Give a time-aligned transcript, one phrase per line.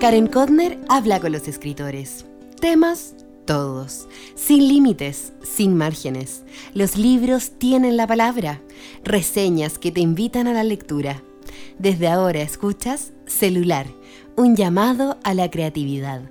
[0.00, 2.24] Karen Kodner habla con los escritores.
[2.60, 3.16] Temas
[3.46, 4.06] todos,
[4.36, 6.44] sin límites, sin márgenes.
[6.72, 8.60] Los libros tienen la palabra,
[9.02, 11.20] reseñas que te invitan a la lectura.
[11.80, 13.86] Desde ahora escuchas Celular,
[14.36, 16.22] un llamado a la creatividad.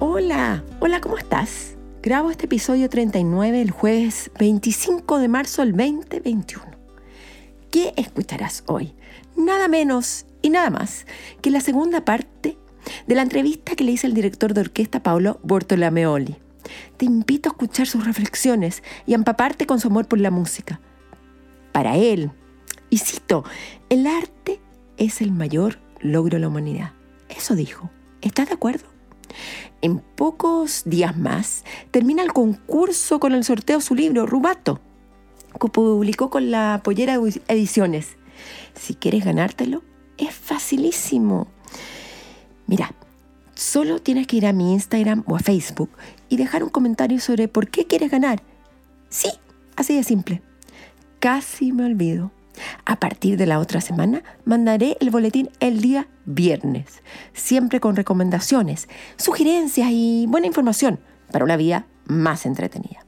[0.00, 1.73] Hola, hola, ¿cómo estás?
[2.04, 6.66] Grabo este episodio 39 el jueves 25 de marzo del 2021.
[7.70, 8.94] ¿Qué escucharás hoy?
[9.38, 11.06] Nada menos y nada más
[11.40, 12.58] que la segunda parte
[13.06, 16.36] de la entrevista que le hice al director de orquesta Paolo Bortolameoli.
[16.98, 20.82] Te invito a escuchar sus reflexiones y empaparte con su amor por la música.
[21.72, 22.32] Para él,
[22.90, 23.44] y cito,
[23.88, 24.60] el arte
[24.98, 26.92] es el mayor logro de la humanidad.
[27.30, 27.88] Eso dijo.
[28.20, 28.93] ¿Estás de acuerdo?
[29.82, 34.80] En pocos días más termina el concurso con el sorteo de su libro, Rubato,
[35.60, 37.18] que publicó con la Pollera
[37.48, 38.16] Ediciones.
[38.74, 39.82] Si quieres ganártelo,
[40.18, 41.48] es facilísimo.
[42.66, 42.94] Mira,
[43.54, 45.90] solo tienes que ir a mi Instagram o a Facebook
[46.28, 48.42] y dejar un comentario sobre por qué quieres ganar.
[49.08, 49.30] Sí,
[49.76, 50.42] así de simple.
[51.20, 52.32] Casi me olvido.
[52.84, 57.02] A partir de la otra semana mandaré el boletín el día viernes,
[57.32, 63.04] siempre con recomendaciones, sugerencias y buena información para una vida más entretenida.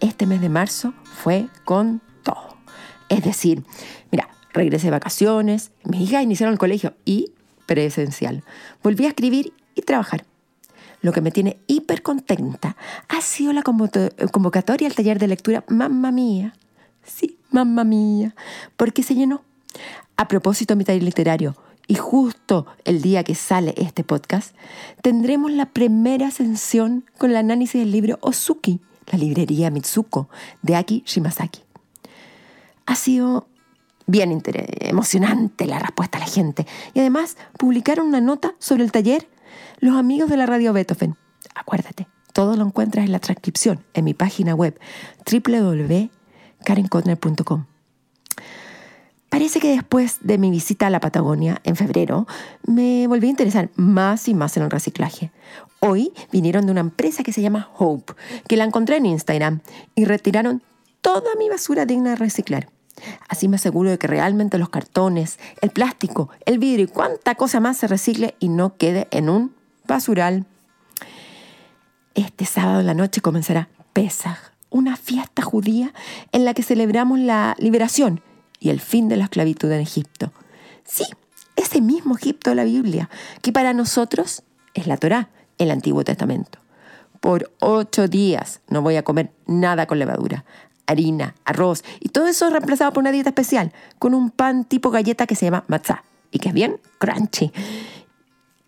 [0.00, 2.56] Este mes de marzo fue con todo.
[3.08, 3.64] Es decir,
[4.10, 7.32] mira, regresé de vacaciones, mis hijas iniciaron el colegio y
[7.66, 8.42] presencial.
[8.82, 10.24] Volví a escribir y trabajar.
[11.02, 12.76] Lo que me tiene hiper contenta
[13.08, 16.54] ha sido la convocatoria al taller de lectura Mamma Mía.
[17.02, 18.34] Sí, Mamma Mía,
[18.76, 19.42] porque se llenó.
[20.16, 21.56] A propósito de mi taller literario,
[21.86, 24.54] y justo el día que sale este podcast,
[25.02, 30.28] tendremos la primera ascensión con el análisis del libro Ozuki, la librería Mitsuko,
[30.62, 31.62] de Aki Shimazaki.
[32.86, 33.48] Ha sido
[34.06, 34.42] bien
[34.80, 36.66] emocionante la respuesta a la gente.
[36.94, 39.26] Y además publicaron una nota sobre el taller
[39.80, 41.16] los amigos de la radio Beethoven.
[41.54, 44.78] Acuérdate, todo lo encuentras en la transcripción en mi página web
[45.30, 47.64] www.karenkotner.com.
[49.28, 52.26] Parece que después de mi visita a la Patagonia en febrero,
[52.66, 55.30] me volví a interesar más y más en el reciclaje.
[55.78, 58.14] Hoy vinieron de una empresa que se llama Hope,
[58.48, 59.60] que la encontré en Instagram,
[59.94, 60.64] y retiraron
[61.00, 62.68] toda mi basura digna de reciclar.
[63.28, 67.60] Así me aseguro de que realmente los cartones, el plástico, el vidrio y cuánta cosa
[67.60, 69.54] más se recicle y no quede en un
[69.86, 70.46] basural.
[72.14, 74.38] Este sábado en la noche comenzará Pesach,
[74.70, 75.92] una fiesta judía
[76.32, 78.20] en la que celebramos la liberación
[78.58, 80.32] y el fin de la esclavitud en Egipto.
[80.84, 81.04] Sí,
[81.56, 83.10] ese mismo Egipto de la Biblia,
[83.42, 84.42] que para nosotros
[84.74, 86.58] es la Torá, el Antiguo Testamento.
[87.20, 90.44] Por ocho días no voy a comer nada con levadura,
[90.90, 95.26] harina, arroz y todo eso reemplazado por una dieta especial, con un pan tipo galleta
[95.26, 97.52] que se llama matzah y que es bien crunchy.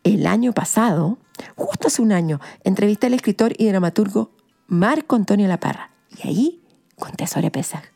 [0.04, 1.18] El año pasado,
[1.54, 4.30] justo hace un año, entrevisté al escritor y dramaturgo
[4.66, 5.90] Marco Antonio Laparra
[6.22, 6.60] y ahí
[6.96, 7.92] conté sobre Pesach.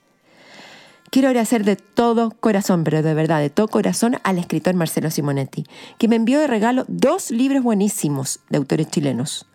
[1.11, 5.65] Quiero agradecer de todo corazón, pero de verdad, de todo corazón al escritor Marcelo Simonetti,
[5.99, 9.47] que me envió de regalo dos libros buenísimos de autores chilenos,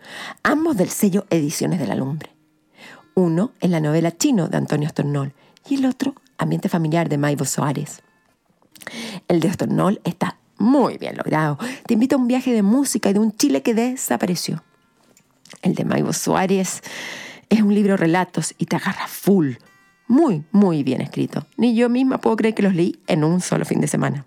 [0.44, 2.41] ambos del sello Ediciones de la Lumbre.
[3.14, 5.34] Uno es la novela Chino de Antonio Stornol
[5.68, 8.02] y el otro Ambiente Familiar de Maivo Soares.
[9.28, 11.58] El de Stornol está muy bien logrado.
[11.86, 14.64] Te invito a un viaje de música y de un Chile que desapareció.
[15.62, 16.82] El de Maivo Suárez
[17.50, 19.56] es un libro relatos y te agarra full.
[20.08, 21.46] Muy, muy bien escrito.
[21.58, 24.26] Ni yo misma puedo creer que los leí en un solo fin de semana.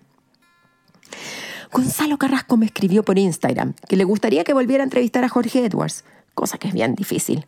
[1.71, 5.65] Gonzalo Carrasco me escribió por Instagram que le gustaría que volviera a entrevistar a Jorge
[5.65, 7.47] Edwards cosa que es bien difícil.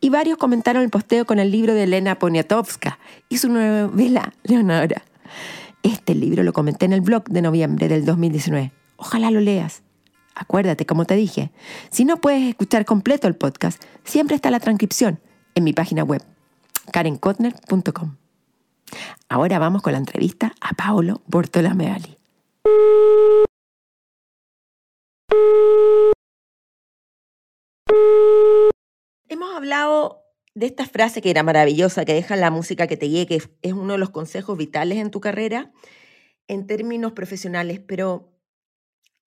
[0.00, 5.02] Y varios comentaron el posteo con el libro de Elena Poniatowska y su novela Leonora.
[5.82, 8.72] Este libro lo comenté en el blog de noviembre del 2019.
[8.96, 9.82] Ojalá lo leas.
[10.34, 11.50] Acuérdate, como te dije,
[11.90, 15.18] si no puedes escuchar completo el podcast, siempre está la transcripción
[15.56, 16.22] en mi página web,
[16.92, 18.14] karenkotner.com.
[19.28, 22.18] Ahora vamos con la entrevista a Paolo Bortolameali.
[29.28, 33.26] Hemos hablado de esta frase que era maravillosa, que deja la música que te guíe,
[33.26, 35.72] que es uno de los consejos vitales en tu carrera
[36.48, 38.32] en términos profesionales, pero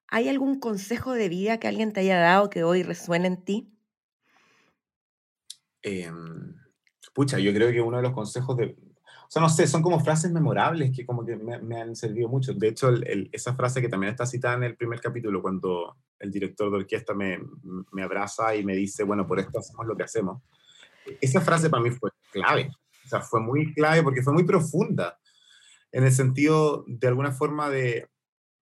[0.08, 3.78] ¿hay algún consejo de vida que alguien te haya dado que hoy resuene en ti?
[5.84, 6.56] Em,
[7.14, 8.76] pucha, yo creo que uno de los consejos de,
[9.32, 12.54] sea, no sé, son como frases memorables que como que me, han servido mucho.
[12.54, 12.92] De hecho,
[13.32, 17.14] esa frase que también está citada en el primer capítulo, cuando el director de orquesta
[17.14, 17.40] me,
[17.92, 20.42] me, abraza y me dice, bueno, por esto hacemos lo que hacemos,
[21.22, 22.72] esa frase para mí fue clave.
[23.06, 25.18] O sea, fue muy clave porque fue muy profunda
[25.94, 28.10] en el sentido, de alguna forma, de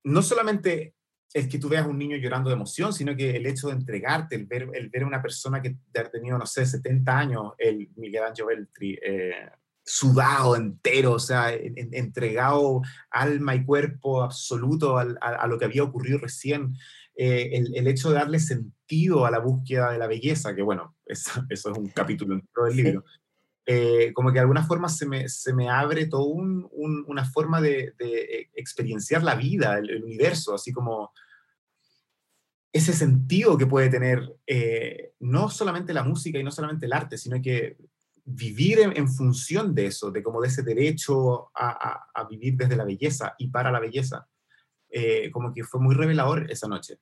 [0.04, 0.94] no solamente
[1.34, 4.36] es que tú veas un niño llorando de emoción, sino que el hecho de entregarte,
[4.36, 7.90] el ver, el ver a una persona que ha tenido, no sé, 70 años, el
[7.96, 9.50] Miguel Ángel Beltri, eh,
[9.90, 16.76] sudado entero, o sea, entregado alma y cuerpo absoluto a, lo que había ocurrido recién,
[17.16, 21.44] eh, el, hecho de darle sentido a la búsqueda de la belleza, que bueno, eso,
[21.50, 23.06] eso es un capítulo dentro del libro,
[23.66, 26.70] eh, como que de alguna forma se me, se me abre toda un,
[27.08, 31.12] una forma de, de, experienciar la vida, el, universo, así como
[32.72, 37.18] ese sentido que puede tener eh, no solamente la música y no solamente el arte,
[37.18, 37.76] sino que
[38.32, 42.86] vivir en, función de eso, de como de ese derecho a, a, vivir desde la
[42.86, 44.28] belleza y para la belleza,
[44.90, 47.00] eh, como que fue muy revelador esa noche.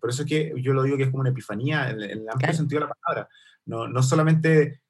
[0.00, 2.52] por eso es que yo lo digo que es como una epifanía en, el amplio
[2.52, 3.28] sentido de la palabra.
[3.66, 4.82] No, no solamente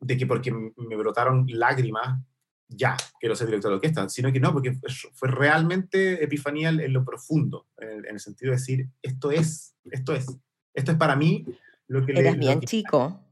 [0.00, 2.20] de que porque me brotaron lágrimas,
[2.68, 4.78] ya quiero ser director de orquesta, sino que no, porque
[5.14, 10.26] fue realmente epifanía en lo profundo, en el, sentido de decir, esto es, esto es,
[10.74, 11.46] esto es para mí
[11.86, 12.12] lo que...
[12.12, 13.27] Eras bien chico.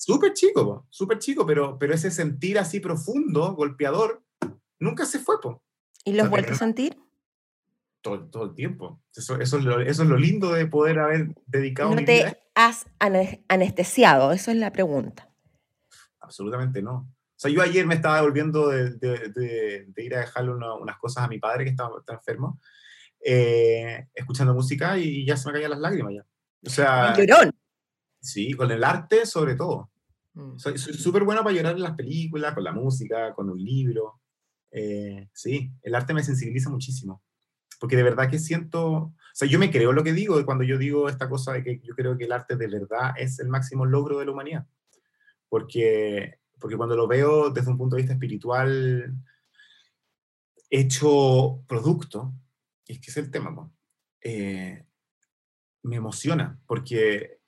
[0.00, 4.22] Súper chico, súper chico, pero, pero ese sentir así profundo, golpeador,
[4.78, 5.40] nunca se fue.
[5.40, 5.62] Po.
[6.04, 6.98] ¿Y los vuelto a sentir?
[8.00, 9.02] Todo, todo, el tiempo.
[9.14, 11.94] Eso, eso, es lo, eso es lo lindo de poder haber dedicado...
[11.94, 12.86] No te has
[13.48, 15.30] anestesiado, eso es la pregunta
[16.30, 16.94] absolutamente no.
[16.94, 21.28] O sea, yo ayer me estaba volviendo de, de, ir a dejarle unas cosas a
[21.28, 22.60] mi padre que estaba, enfermo,
[23.24, 26.26] eh, escuchando música y ya se me caían las lágrimas ya.
[26.66, 27.14] O sea...
[27.16, 27.52] Llorón.
[28.20, 29.90] Sí, con el arte sobre todo.
[30.34, 30.58] Mm.
[30.58, 34.20] Soy súper bueno para llorar en las películas, con la música, con un libro.
[34.70, 37.22] Eh, sí, el arte me sensibiliza muchísimo.
[37.78, 40.76] Porque de verdad que siento, o sea, yo me creo lo que digo cuando yo
[40.76, 43.86] digo esta cosa de que yo creo que el arte de verdad es el máximo
[43.86, 44.66] logro de la humanidad
[45.50, 49.12] porque, porque cuando lo veo desde un punto de vista espiritual,
[50.70, 52.32] hecho producto,
[52.86, 53.70] es que es el tema,
[54.22, 54.86] eh,
[55.82, 57.39] me emociona, porque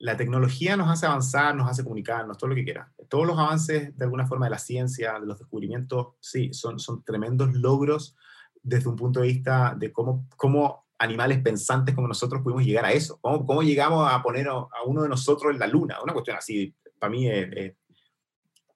[0.00, 2.90] la tecnología nos hace avanzar, nos hace comunicarnos, todo lo que quiera.
[3.08, 7.04] Todos los avances, de alguna forma, de la ciencia, de los descubrimientos, sí, son, son
[7.04, 8.16] tremendos logros
[8.62, 12.92] desde un punto de vista de cómo, cómo animales pensantes como nosotros pudimos llegar a
[12.92, 13.18] eso.
[13.20, 16.02] ¿Cómo, cómo llegamos a poner a, uno de nosotros en la luna?
[16.02, 17.74] Una cuestión así para mí es,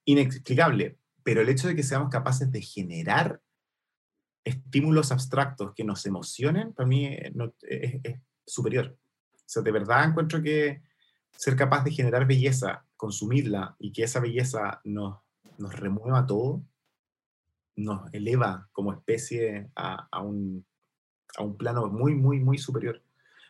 [0.05, 3.41] inexplicable, pero el hecho de que seamos capaces de generar
[4.45, 7.33] estímulos abstractos que nos emocionen, para mí es,
[8.45, 8.95] superior.
[9.35, 10.83] O sea, de verdad encuentro que
[11.37, 15.19] ser capaz de generar belleza, consumirla y que esa belleza nos,
[15.59, 16.63] nos remueva todo,
[17.77, 20.65] nos eleva como especie a, un,
[21.37, 23.03] a un plano muy, muy, muy superior.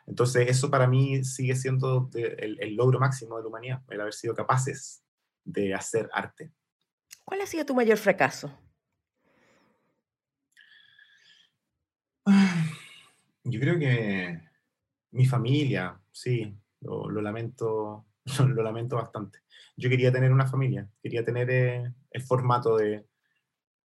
[0.06, 4.34] Entonces, eso para mí sigue siendo el, logro máximo de la humanidad, el haber sido
[4.34, 5.02] capaces
[5.44, 6.52] de hacer arte.
[7.25, 8.58] ¿Cuál ha sido tu mayor fracaso?
[13.44, 14.40] Yo creo que
[15.10, 18.06] mi familia, sí, lo, lamento,
[18.38, 19.40] lo, lamento bastante.
[19.76, 23.06] Yo quería tener una familia, quería tener eh, el formato de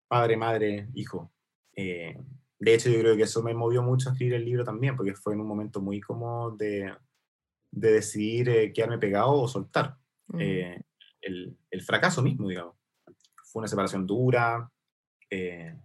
[0.08, 1.32] padre, madre, hijo.
[1.76, 2.18] Eh,
[2.60, 5.14] de hecho, yo creo que eso me movió mucho a escribir el libro también, porque
[5.14, 6.92] fue en un momento muy como de,
[7.72, 9.98] de decidir eh, quedarme pegado o soltar.
[10.28, 10.40] Mm.
[10.42, 10.82] Eh,
[11.22, 12.76] el, el, fracaso mismo, digamos.
[13.44, 14.70] Fue una separación dura,
[15.30, 15.76] eh,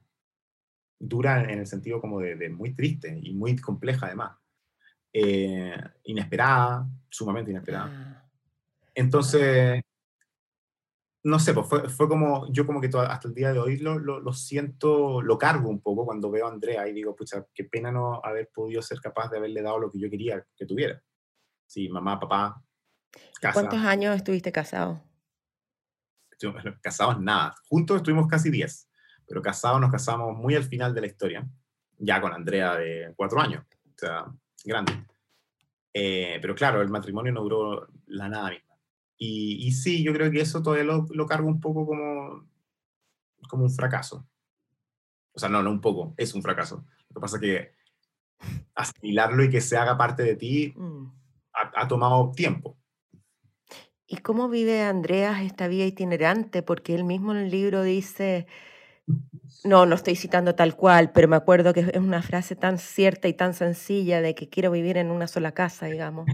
[0.99, 4.39] dura en el sentido como de, de, muy triste y muy compleja además.
[5.13, 7.91] Inesperada, sumamente inesperada.
[7.93, 8.31] Ah.
[8.95, 9.83] Entonces,
[11.25, 13.99] no sé, pues fue, fue, como, yo como que hasta el día de hoy lo,
[13.99, 17.93] lo, siento, lo cargo un poco cuando veo a Andrea y digo, pucha, qué pena
[17.93, 21.01] no haber podido ser capaz de haberle dado lo que yo quería que tuviera.
[21.67, 22.63] Sí, mamá, papá,
[23.41, 23.55] casa.
[23.55, 25.01] ¿Cuántos años estuviste casado?
[26.31, 27.55] Estuvimos casados nada.
[27.69, 28.89] Juntos estuvimos casi 10,
[29.27, 31.49] pero casados nos casamos muy al final de la historia,
[31.99, 34.27] ya con Andrea de cuatro años, o sea,
[34.65, 34.93] grande.
[35.95, 38.75] Eh, pero claro, el matrimonio no duró la nada misma.
[39.25, 42.49] Y, sí, yo creo que eso todavía lo, lo, cargo un poco como,
[43.49, 44.27] como un fracaso.
[45.33, 46.85] O sea, no, no un poco, es un fracaso.
[47.09, 47.73] Lo que pasa es que
[48.75, 51.07] asimilarlo y que se haga parte de ti mm.
[51.53, 52.77] ha, tomado tiempo.
[54.07, 56.63] ¿Y cómo vive Andreas esta vida itinerante?
[56.63, 58.47] Porque él mismo en el libro dice,
[59.65, 63.29] no, no estoy citando tal cual, pero me acuerdo que es una frase tan cierta
[63.29, 66.27] y tan sencilla de que quiero vivir en una sola casa, digamos.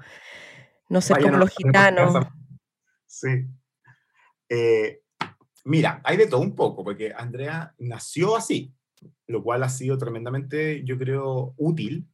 [0.88, 2.26] No sé como los gitanos.
[3.06, 3.46] Sí.
[4.48, 5.02] Eh,
[5.64, 8.74] mira, hay de todo un poco, porque Andrea nació así,
[9.26, 12.08] lo cual ha sido tremendamente, yo creo, útil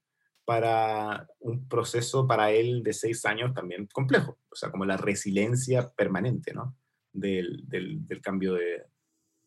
[0.45, 5.91] para un proceso para él de seis años también complejo, o sea, como la resiliencia
[5.91, 6.77] permanente, ¿no?
[7.15, 8.83] del, del, cambio de,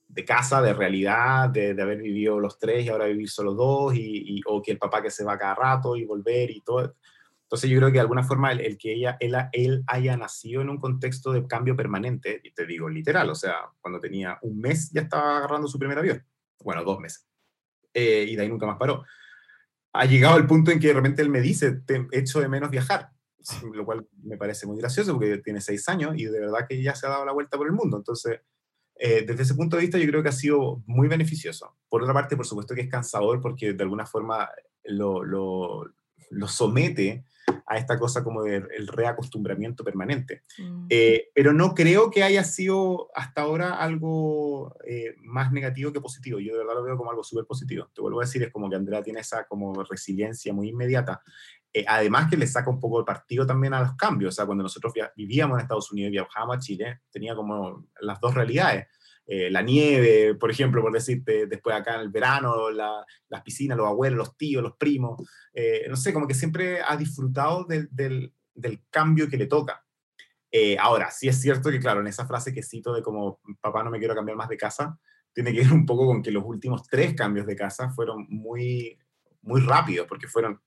[0.07, 3.93] de, casa, de realidad, de, de, haber vivido los tres y ahora vivir solo dos,
[3.95, 6.95] y, o que el papá que se va cada rato y volver y todo.
[7.43, 10.69] Entonces yo creo que de alguna forma el, que ella, él, él, haya nacido en
[10.69, 14.91] un contexto de cambio permanente, y te digo literal, o sea, cuando tenía un mes
[14.91, 16.25] ya estaba agarrando su primer avión,
[16.59, 17.25] bueno, dos meses,
[17.93, 19.03] eh, y de ahí nunca más paró.
[19.93, 22.69] Ha llegado el punto en que de repente él me dice, te echo de menos
[22.69, 23.11] viajar,
[23.73, 26.95] lo cual me parece muy gracioso porque tiene seis años y de verdad que ya
[26.95, 27.97] se ha dado la vuelta por el mundo.
[27.97, 28.41] Entonces,
[28.99, 31.75] eh, desde ese punto de vista yo creo que ha sido muy beneficioso.
[31.89, 34.49] Por otra parte, por supuesto que es cansador porque de alguna forma
[34.83, 35.85] lo, lo,
[36.29, 37.25] lo somete
[37.65, 40.43] a esta cosa como del el reacostumbramiento permanente.
[40.57, 40.87] Mm.
[40.89, 46.39] Eh, pero no creo que haya sido hasta ahora algo eh, más negativo que positivo.
[46.39, 47.89] Yo de verdad lo veo como algo súper positivo.
[47.93, 51.21] Te vuelvo a decir, es como que Andrea tiene esa como resiliencia muy inmediata.
[51.77, 54.33] Eh, además que le saca un poco el partido también a los cambios.
[54.33, 58.19] O sea, cuando nosotros vivíamos en Estados Unidos y viajábamos a Chile, tenía como las
[58.19, 58.87] dos realidades.
[59.27, 63.85] Eh, la nieve, por ejemplo, por decirte, después acá en el verano, las piscinas, los
[63.85, 65.21] abuelos, los tíos, los primos,
[65.53, 69.85] eh, no sé, como que siempre ha disfrutado del, del, cambio que le toca.
[70.49, 73.83] Eh, ahora, sí es cierto que, claro, en esa frase que cito de como, papá,
[73.83, 74.97] no me quiero cambiar más de casa,
[75.31, 78.97] tiene que ver un poco con que los últimos tres cambios de casa fueron muy,
[79.41, 80.59] muy rápidos, porque fueron,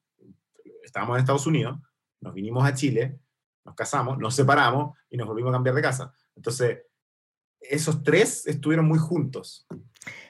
[0.82, 1.78] estábamos en Estados Unidos,
[2.20, 3.18] nos vinimos a Chile,
[3.64, 6.12] nos casamos, nos separamos y nos volvimos a cambiar de casa.
[6.36, 6.78] Entonces,
[7.60, 9.66] esos tres estuvieron muy juntos.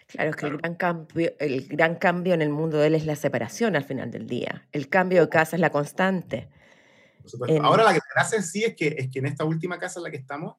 [0.06, 3.06] Claro, es que El, gran cambio, el gran cambio en el mundo de él es
[3.06, 4.66] la separación al final del día.
[4.72, 6.50] El cambio de casa es la constante.
[7.62, 10.10] Ahora la te hace sí es que, es que en esta última casa en la
[10.10, 10.56] que estamos,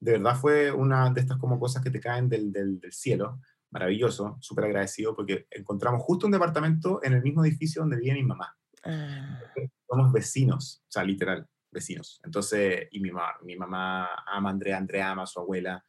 [0.00, 3.40] de verdad fue una de estas como cosas que te caen del, del, cielo.
[3.70, 8.24] Maravilloso, súper agradecido porque encontramos justo un departamento en el mismo edificio donde vive mi
[8.24, 8.54] mamá.
[8.84, 9.40] Ah.
[9.88, 12.20] Somos vecinos, o sea, literal, vecinos.
[12.24, 15.84] Entonces, y mi, mamá, mi mamá ama a Andrea, Andrea ama a su abuela.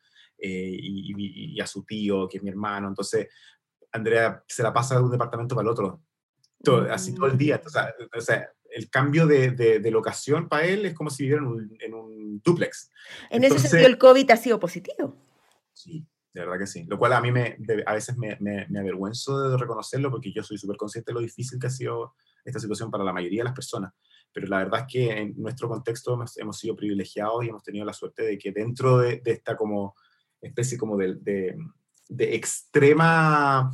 [0.46, 2.90] Eh, y, a su tío, que es mi hermano.
[2.90, 3.30] Entonces,
[3.94, 6.04] Andrea se la pasa de un departamento para el otro,
[6.62, 7.62] todo, así todo el día.
[8.14, 11.78] O sea, el cambio de, de, locación para él es como si viviera en un,
[11.80, 12.92] en un duplex.
[13.30, 15.16] En ese sentido, el COVID ha sido positivo.
[15.72, 16.84] Sí, de verdad que sí.
[16.88, 20.44] Lo cual a mí me, a veces me, me, me, avergüenzo de reconocerlo porque yo
[20.44, 23.46] soy súper consciente de lo difícil que ha sido esta situación para la mayoría de
[23.46, 23.94] las personas.
[24.34, 27.86] Pero la verdad es que en nuestro contexto hemos, hemos sido privilegiados y hemos tenido
[27.86, 29.96] la suerte de que dentro de, de esta como
[30.42, 33.72] especie como de, de, extrema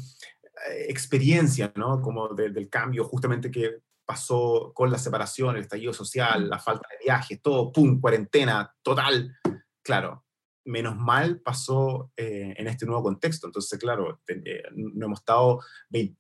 [0.70, 2.01] eh, experiencia, ¿no?
[2.01, 7.06] Como del cambio justamente que pasó con la separación, el estallido social, la falta de
[7.06, 9.36] viajes, todo, pum, cuarentena, total.
[9.82, 10.25] Claro,
[10.66, 13.48] menos mal pasó eh, en este nuevo contexto.
[13.48, 15.60] Entonces, claro, eh, no hemos estado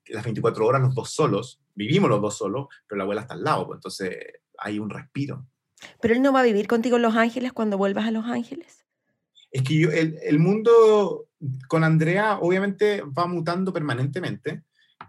[0.07, 3.43] las 24 horas los dos solos, vivimos los dos solos, pero la abuela está al
[3.43, 4.17] lado, pues, entonces
[4.57, 5.45] hay un respiro.
[6.01, 8.85] ¿Pero él no va a vivir contigo en Los Ángeles cuando vuelvas a Los Ángeles?
[9.51, 11.27] es que el, el, mundo
[11.67, 14.63] con Andrea obviamente va mutando permanentemente.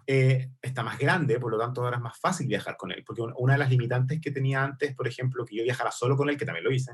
[0.06, 3.22] Eh, está más grande, por lo tanto ahora es más fácil viajar con él, porque
[3.37, 6.37] una de las limitantes que tenía antes, por ejemplo, que yo viajara solo con él,
[6.37, 6.92] que también lo hice,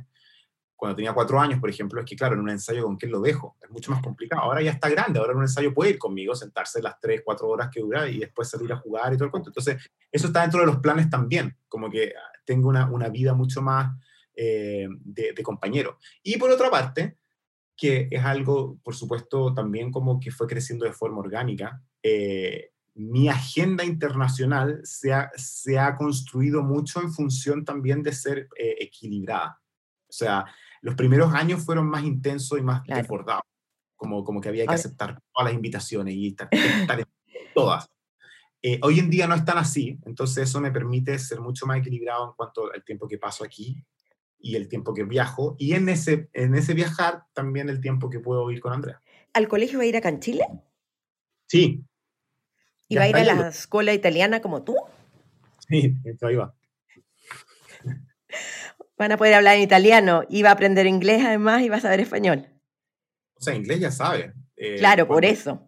[0.77, 3.21] cuando tenía cuatro años, por ejemplo, es que claro, en un ensayo con quién lo
[3.21, 4.43] dejo, es mucho más complicado.
[4.43, 7.49] Ahora ya está grande, ahora en un ensayo puede ir conmigo, sentarse las tres, cuatro
[7.49, 9.51] horas que dura y después salir a jugar y todo el cuento.
[9.51, 12.13] Entonces, eso está dentro de los planes también, como que
[12.45, 13.97] tengo una, una vida mucho más
[14.35, 15.99] eh, de, de compañero.
[16.23, 17.17] Y por otra parte,
[17.77, 21.83] que es algo, por supuesto, también como que fue creciendo de forma orgánica.
[22.03, 28.49] Eh, mi agenda internacional se ha, se ha, construido mucho en función también de ser
[28.57, 29.61] eh, equilibrada.
[30.09, 30.47] O sea,
[30.83, 33.45] los primeros años fueron más intensos y más desbordados,
[33.95, 37.07] como, como que había que aceptar todas las invitaciones y estar, estar en
[37.55, 37.87] todas.
[38.63, 41.79] Eh, hoy en día no es tan así, entonces eso me permite ser mucho más
[41.79, 43.85] equilibrado en cuanto al tiempo que paso aquí
[44.39, 48.21] y el tiempo que viajo, y en ese, en ese viajar también el tiempo que
[48.21, 49.01] puedo ir con Andrea.
[49.33, 50.47] ¿Al colegio va a ir acá en Chile?
[51.47, 51.85] Sí.
[52.89, 54.77] ¿Y va a ir a la escuela italiana como tú?
[55.69, 56.55] Sí, ahí va.
[58.99, 61.81] Van a poder hablar en italiano y va a aprender inglés además y va a
[61.81, 62.47] saber español.
[63.35, 64.33] O sea, inglés ya sabe.
[64.57, 65.61] Eh, claro, por eso.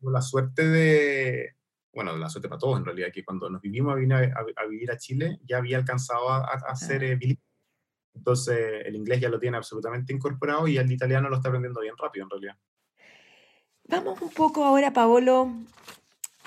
[0.00, 1.54] La suerte de,
[1.92, 5.38] bueno, la suerte para todos en realidad, que cuando nos vivimos a, vivir a Chile
[5.44, 7.18] ya había alcanzado a, a, ser eh,
[8.14, 11.96] entonces, el inglés ya lo tiene absolutamente incorporado y el italiano lo está aprendiendo bien
[11.96, 12.56] rápido, en realidad.
[13.88, 15.52] Vamos un poco ahora, Paolo,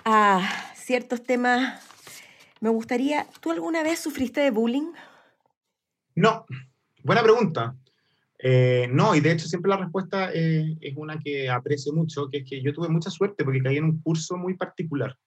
[0.04, 0.42] a
[0.76, 1.84] ciertos temas.
[2.62, 4.92] Me gustaría, ¿tú alguna vez sufriste de bullying?
[6.16, 6.46] No,
[7.04, 7.76] buena pregunta.
[8.40, 12.40] Eh, no, y de hecho siempre la respuesta eh, es una que aprecio mucho, que
[12.40, 15.18] es que yo tuve mucha suerte porque caí en un curso muy particular.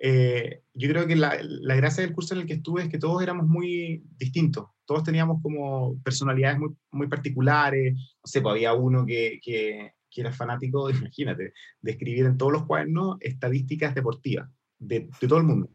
[0.00, 1.36] eh, yo creo que la,
[1.76, 5.40] gracia del curso en el que estuve es que todos éramos muy distintos, todos teníamos
[5.42, 11.52] como personalidades muy, muy particulares, no sé, pues había uno que, que, era fanático, imagínate,
[11.80, 15.70] de escribir en todos los cuadernos estadísticas deportivas de, todo el mundo.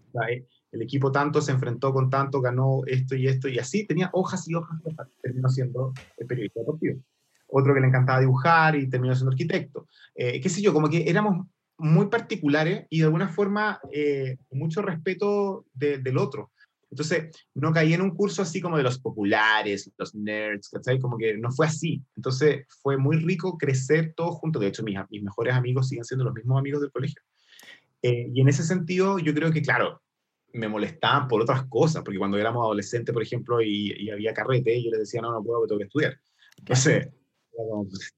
[0.72, 4.48] El equipo tanto se enfrentó con tanto, ganó esto y esto, y así tenía hojas
[4.48, 4.80] y hojas,
[5.22, 7.00] terminó siendo el periodista deportivo.
[7.48, 9.88] Otro que le encantaba dibujar y terminó siendo arquitecto.
[10.16, 11.48] Eh, qué sé yo, como que éramos
[11.80, 16.52] muy particulares y de alguna forma eh, mucho respeto del otro.
[16.92, 21.00] Entonces, no caí en un curso así como de los populares, los nerds, ¿cachai?
[21.00, 22.04] Como que no fue así.
[22.16, 24.62] Entonces, fue muy rico crecer todos juntos.
[24.62, 27.22] De hecho, mis, mejores amigos siguen siendo los mismos amigos del colegio.
[28.02, 30.02] Eh, y en ese sentido, yo creo que, claro,
[30.54, 34.84] me molestaban por otras cosas, porque cuando éramos adolescentes, por ejemplo, y, y había carrete,
[34.84, 36.20] yo les decía, no, no puedo, tengo que estudiar.
[36.58, 37.10] Entonces,
[37.56, 38.16] como, pues,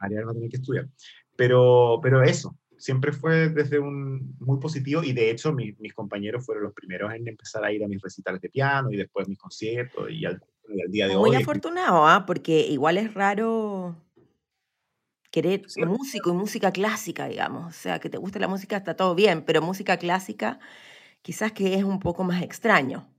[0.00, 0.88] no tengo que estudiar.
[1.36, 6.64] Pero, pero eso, siempre fue desde un muy positivo y de hecho mis compañeros fueron
[6.64, 10.10] los primeros en empezar a ir a mis recitales de piano y después mis conciertos
[10.10, 10.42] y al,
[10.88, 11.30] día de hoy.
[11.30, 12.24] Muy afortunado, ¿ah?
[12.26, 13.96] porque igual es raro
[15.30, 17.66] querer músico y música clásica, digamos.
[17.66, 20.58] O sea, que te guste la música está todo bien, pero música clásica
[21.26, 23.12] quizás que es un poco más extraño.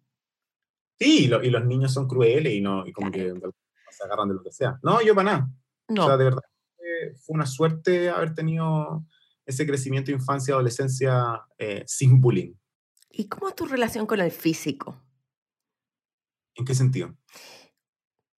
[0.97, 3.33] Sí, y, los niños son crueles y, no, y como que
[3.91, 4.79] se agarran de lo que sea.
[4.81, 5.49] No, yo para nada.
[5.89, 6.05] No.
[6.05, 6.41] O sea, de verdad,
[7.17, 9.05] fue una suerte haber tenido
[9.45, 12.53] ese crecimiento, infancia, adolescencia eh, sin bullying.
[13.11, 14.95] ¿Y cómo es tu relación con el físico?
[16.55, 17.13] ¿En qué sentido?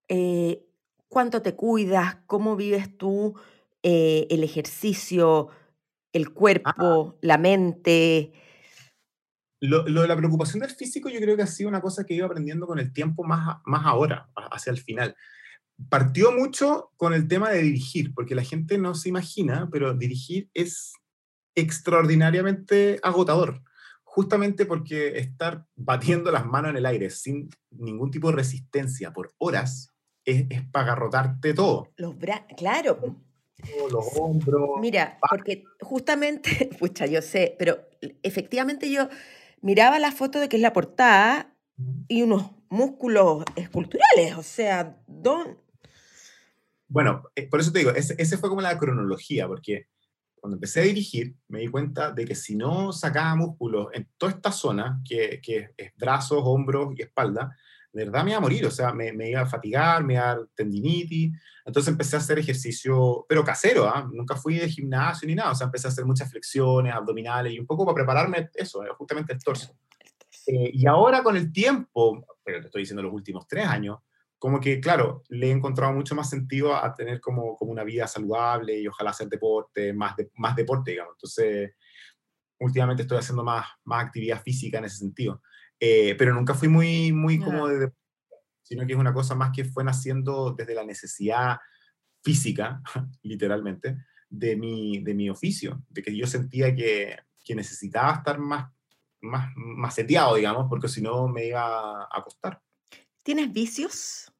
[0.07, 0.65] Eh,
[1.09, 2.15] ¿Cuánto te cuidas?
[2.25, 3.35] ¿Cómo vives tú
[3.83, 5.49] eh, el ejercicio,
[6.11, 6.33] el ah.
[6.33, 8.33] cuerpo, la mente?
[9.61, 12.25] Lo, de la preocupación del físico yo creo que ha sido una cosa que ido
[12.25, 15.15] aprendiendo con el tiempo más, más ahora, hacia el final
[15.87, 20.49] partió mucho con el tema de dirigir, porque la gente no se imagina, pero dirigir
[20.53, 20.93] es
[21.55, 23.61] extraordinariamente agotador,
[24.03, 29.33] justamente porque estar batiendo las manos en el aire sin ningún tipo de resistencia por
[29.37, 29.93] horas
[30.25, 31.89] es, es para agarrotarte todo.
[31.95, 32.15] Los
[32.57, 32.99] claro.
[33.91, 34.79] Los hombros.
[34.79, 37.89] Mira, porque justamente, pucha, yo sé, pero
[38.23, 39.09] efectivamente yo
[39.61, 41.55] miraba la foto de que es la portada
[42.07, 45.57] y unos músculos esculturales, o sea, don,
[46.89, 49.87] bueno, eh, por eso te digo, ese, ese, fue como la cronología, porque
[50.35, 54.31] cuando empecé a dirigir me di cuenta de que si no sacaba músculos en toda
[54.31, 57.55] esta zona, que, que es brazos, hombros y espalda,
[57.91, 60.23] de verdad me iba a morir, o sea, me, me iba a fatigar, me iba
[60.23, 61.37] a dar tendinitis.
[61.65, 64.07] Entonces empecé a hacer ejercicio, pero casero, ¿ah?
[64.11, 67.59] nunca fui de gimnasio ni nada, o sea, empecé a hacer muchas flexiones, abdominales y
[67.59, 69.75] un poco para prepararme eso, eh, justamente el torso.
[70.47, 73.97] Eh, y ahora con el tiempo, pero te estoy diciendo los últimos tres años,
[74.39, 78.07] como que, claro, le he encontrado mucho más sentido a tener como, como una vida
[78.07, 81.15] saludable y ojalá hacer deporte, más, más deporte, digamos.
[81.17, 81.75] Entonces,
[82.59, 85.41] últimamente estoy haciendo más, más actividad física en ese sentido.
[85.79, 87.91] Eh, pero nunca fui muy, muy como de
[88.69, 91.57] sino que es una cosa más que fue naciendo desde la necesidad
[92.21, 92.81] física,
[93.23, 93.97] literalmente,
[94.29, 98.71] de mi, de mi oficio, de que yo sentía que, que necesitaba estar más,
[99.21, 102.61] más, más seteado, digamos, porque si no me iba a costar.
[103.23, 104.31] ¿Tienes vicios?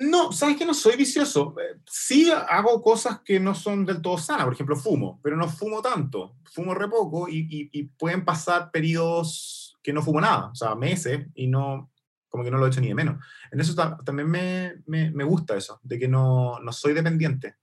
[0.00, 1.56] No, sabes que no soy vicioso.
[1.60, 4.44] Eh, sí hago cosas que no son del todo sanas.
[4.44, 6.36] Por ejemplo, fumo, pero no fumo tanto.
[6.52, 11.46] Fumo re poco y, pueden pasar periodos que no fumo nada, o sea, meses y
[11.46, 11.90] no,
[12.28, 13.24] como que no lo he hecho ni de menos.
[13.50, 17.56] En eso también me, me, gusta eso, de que no, no soy dependiente.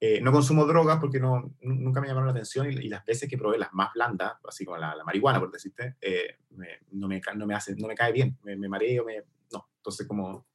[0.00, 3.38] Eh, no consumo drogas porque no, nunca me llamaron la atención y, las veces que
[3.38, 6.38] probé las más blandas, así como la, marihuana, por decirte, eh,
[6.90, 9.22] no, me, no, me hace, no me cae bien, me, me mareo, me,
[9.52, 9.68] no.
[9.76, 10.46] Entonces, como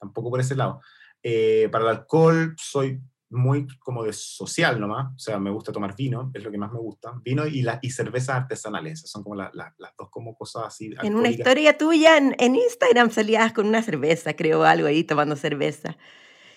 [0.00, 0.80] tampoco por ese lado.
[1.22, 5.94] Eh, para el alcohol soy muy como de social nomás, o sea, me gusta tomar
[5.94, 9.22] vino, es lo que más me gusta, vino y, la, y cervezas artesanales, esas son
[9.22, 9.52] como las
[9.96, 10.92] dos como cosas así.
[11.00, 15.36] En una historia tuya en, en, Instagram salías con una cerveza, creo, algo ahí, tomando
[15.36, 15.96] cerveza.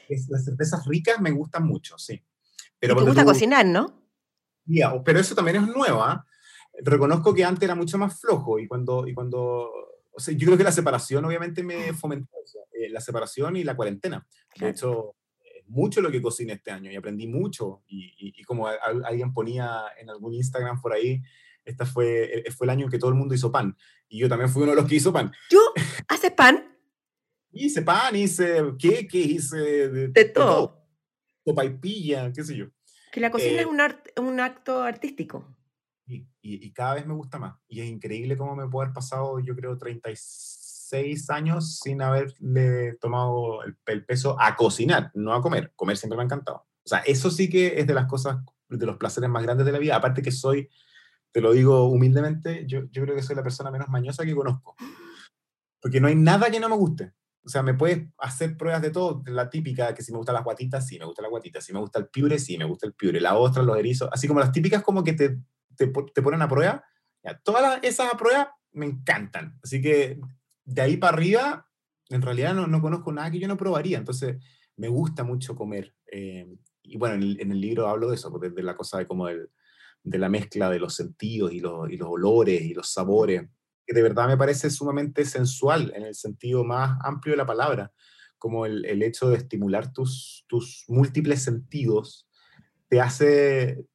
[0.09, 2.23] las cervezas ricas me gustan mucho, sí.
[2.79, 4.01] Pero te gusta cocinar, ¿no?
[5.05, 6.01] pero eso también es nuevo.
[6.01, 6.25] ¿ah?
[6.81, 9.69] Reconozco que antes era mucho más flojo y cuando, y cuando
[10.15, 13.63] o sea, yo creo que la separación obviamente me fomentó eso, eh, la separación y
[13.63, 14.25] la cuarentena.
[14.59, 15.15] De hecho,
[15.67, 17.83] mucho lo que cociné este año y aprendí mucho.
[17.87, 21.21] Y, y, como alguien ponía en algún Instagram por ahí,
[21.65, 23.75] este fue, eh, fue el año en que todo el mundo hizo pan.
[24.07, 25.31] Y yo también fui uno de los que hizo pan.
[25.49, 25.59] ¿Tú
[26.07, 26.77] haces pan?
[27.51, 30.83] hice pan, hice qué hice de, de todo
[31.79, 32.67] pilla, qué sé yo.
[33.11, 33.79] Que la cocina es eh un,
[34.25, 35.55] un acto artístico.
[36.05, 37.55] Y, y, cada vez me gusta más.
[37.67, 40.19] Y es increíble cómo me puedo haber pasado, yo creo, 36
[41.29, 45.71] años sin haberle tomado el, peso a cocinar, no a comer.
[45.75, 46.67] Comer siempre me ha encantado.
[46.85, 48.37] O sea, eso sí que es de las cosas,
[48.69, 49.95] de los placeres más grandes de la vida.
[49.95, 50.69] Aparte que soy
[51.33, 54.75] te lo digo humildemente, yo, yo creo que soy la persona menos mañosa que conozco.
[55.81, 57.13] Porque no hay nada que no me guste.
[57.43, 60.43] O sea, me puedes hacer pruebas de todo, la típica, que si me gustan las
[60.43, 62.93] guatitas, sí, me gusta la guatita, si me gusta el piure, sí, me gusta el
[62.93, 65.39] piure, la ostra, los erizos, así como las típicas como que te,
[65.75, 66.85] te, te ponen a prueba,
[67.21, 69.59] ya, todas esas a prueba me encantan.
[69.63, 70.19] Así que
[70.65, 71.69] de ahí para arriba,
[72.09, 74.37] en realidad no, no conozco nada que yo no probaría, entonces
[74.77, 75.93] me gusta mucho comer.
[76.11, 76.47] Eh,
[76.83, 79.07] y bueno, en el, libro hablo de eso, pues, de, la cosa de
[80.05, 83.47] de la mezcla de los sentidos y los, y los olores y los sabores
[83.85, 87.91] que de verdad me parece sumamente sensual en el sentido más amplio de la palabra,
[88.37, 92.27] como el, el hecho de estimular tus, tus múltiples sentidos
[92.89, 93.85] te hace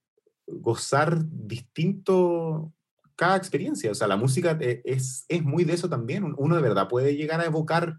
[0.46, 2.72] gozar distinto
[3.18, 3.90] cada experiencia.
[3.90, 6.34] O sea, la música e, es, es muy de eso también.
[6.38, 7.98] Uno de verdad puede llegar a evocar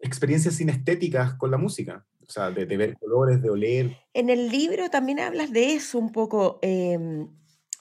[0.00, 2.04] experiencias sinestéticas con la música.
[2.26, 3.96] O sea, de, de ver colores, de oler.
[4.12, 6.58] En el libro también hablas de eso un poco.
[6.62, 6.98] Eh,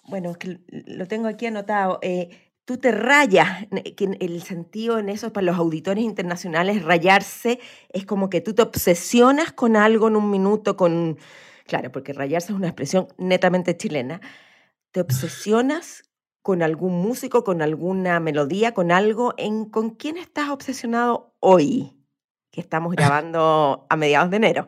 [0.04, 1.98] bueno, es que lo tengo aquí anotado.
[2.04, 2.30] Eh,
[2.66, 3.66] tú te rayas,
[3.98, 8.62] que el sentido en eso para los auditores internacionales, rayarse es como que tú te
[8.62, 11.18] obsesionas con algo en un minuto, con,
[11.66, 14.22] claro, porque rayarse es una expresión netamente chilena,
[14.92, 16.04] te obsesionas
[16.44, 21.98] con algún músico, con alguna melodía, con algo, en con quién estás obsesionado hoy,
[22.52, 24.68] que estamos grabando a mediados de enero.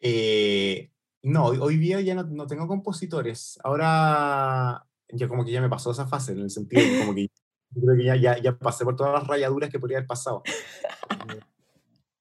[0.00, 0.92] Eh,
[1.22, 3.58] no, hoy día ya no, no tengo compositores.
[3.64, 7.28] Ahora ya como que ya me pasó esa fase, en el sentido de como que
[7.74, 10.44] creo que ya, ya, ya pasé por todas las rayaduras que podría haber pasado.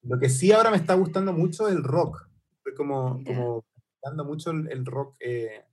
[0.01, 2.27] Lo que sí ahora me está gustando mucho es el rock.
[2.57, 3.63] Estoy como, como
[4.01, 5.63] dando mucho el, el rock eh,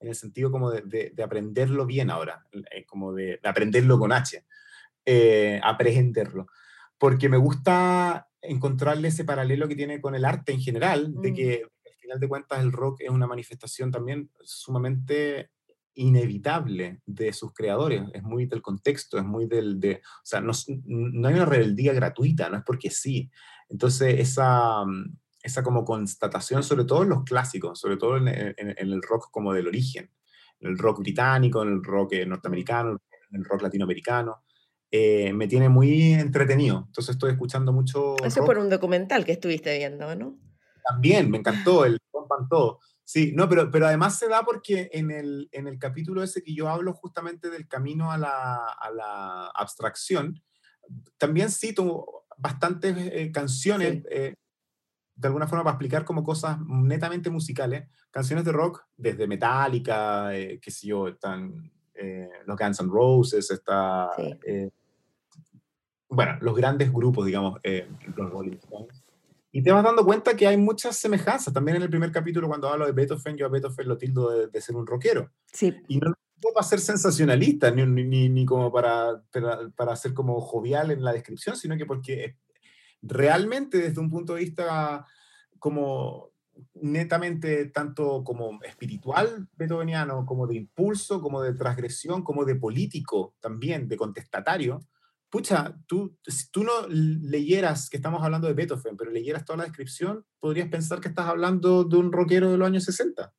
[0.00, 3.98] en el sentido como de, de, de aprenderlo bien ahora, eh, como de, de, aprenderlo
[3.98, 4.44] con H,
[5.04, 6.46] eh, aprenderlo.
[6.98, 11.62] Porque me gusta encontrarle ese paralelo que tiene con el arte en general, de que
[11.84, 15.50] al final de cuentas el rock es una manifestación también sumamente
[15.94, 20.52] inevitable de sus creadores, es muy del contexto, es muy del, de, o sea, no,
[20.84, 23.30] no hay una rebeldía gratuita, no es porque sí.
[23.68, 24.84] Entonces, esa,
[25.46, 29.30] esa como constatación, sobre todo en los clásicos, sobre todo en, en, en, el rock
[29.30, 30.10] como del origen,
[30.60, 32.98] en el rock británico, en el rock norteamericano,
[33.30, 34.42] en el rock latinoamericano,
[34.90, 36.84] eh, me tiene muy entretenido.
[36.86, 38.16] Entonces estoy escuchando mucho...
[38.24, 38.46] Eso rock.
[38.46, 40.38] por un documental que estuviste viendo, ¿no?
[40.88, 42.80] También, me encantó, el Rompan Todo.
[43.04, 46.54] Sí, no, pero, pero además se da porque en el, en el capítulo ese que
[46.54, 50.42] yo hablo justamente del camino a la, a la abstracción,
[51.16, 54.02] también cito bastantes eh, canciones, sí.
[54.10, 54.34] eh,
[55.16, 60.60] de alguna forma para explicar como cosas netamente musicales, canciones de rock, desde Metallica, eh,
[60.60, 64.10] qué sé yo, están eh, los Guns N' Roses, está...
[64.16, 64.38] Sí.
[64.46, 64.70] Eh,
[66.08, 67.58] bueno, los grandes grupos, digamos,
[68.14, 69.02] los Rolling Stones
[69.56, 71.50] y te vas dando cuenta que hay muchas semejanzas.
[71.50, 74.48] También en el primer capítulo, cuando hablo de Beethoven, yo a Beethoven lo tildo de,
[74.48, 75.30] de ser un rockero.
[75.50, 75.74] Sí.
[75.88, 76.12] Y no
[76.52, 81.14] para ser sensacionalista, ni, ni, ni como para, para, para, ser como jovial en la
[81.14, 82.36] descripción, sino que porque
[83.02, 85.06] realmente desde un punto de vista
[85.58, 86.30] como
[86.74, 93.88] netamente tanto como espiritual beethoveniano, como de impulso, como de transgresión, como de político también,
[93.88, 94.80] de contestatario,
[95.28, 99.64] pucha, tú, si tú no leyeras que estamos hablando de Beethoven, pero leyeras toda la
[99.64, 103.32] descripción, podrías pensar que estás hablando de un rockero de los años 60.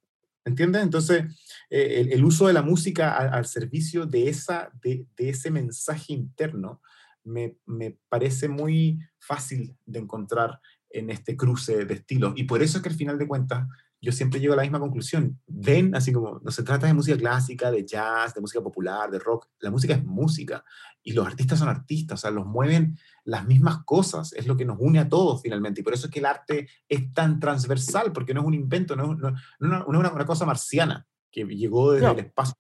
[0.46, 0.84] ¿Entiendes?
[0.84, 1.26] Entonces,
[1.70, 6.13] eh, el, uso de la música al, al servicio de, esa, de, de, ese mensaje
[6.13, 6.82] interno
[7.28, 10.60] me, me parece muy fácil de encontrar
[10.90, 12.34] en este cruce de estilos.
[12.36, 13.68] Y por eso es que al final de cuentas,
[14.00, 15.40] yo siempre llego a la misma conclusión.
[15.48, 19.20] Ven, así como no se trata de música clásica, de jazz, de música popular, de
[19.20, 19.48] rock.
[19.60, 20.63] La música es música
[21.04, 24.66] y los artistas son artistas, o sea, los mueven las mismas cosas, es lo que
[24.66, 25.82] nos une a todos finalmente.
[25.82, 28.96] Y por eso es que el arte es tan transversal, porque no es un invento,
[28.96, 29.38] no es, no, no,
[29.70, 32.56] no es una, una, cosa marciana que llegó desde el espacio.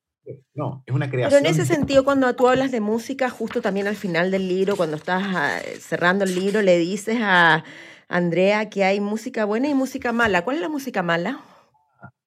[0.53, 1.41] No, es una creación.
[1.41, 4.75] Pero en ese sentido, cuando tú hablas de música, justo también al final del libro,
[4.75, 7.63] cuando estás ah, cerrando el libro, le dices a
[8.07, 10.43] Andrea, que hay música buena y música mala.
[10.43, 11.41] ¿Cuál es la música mala?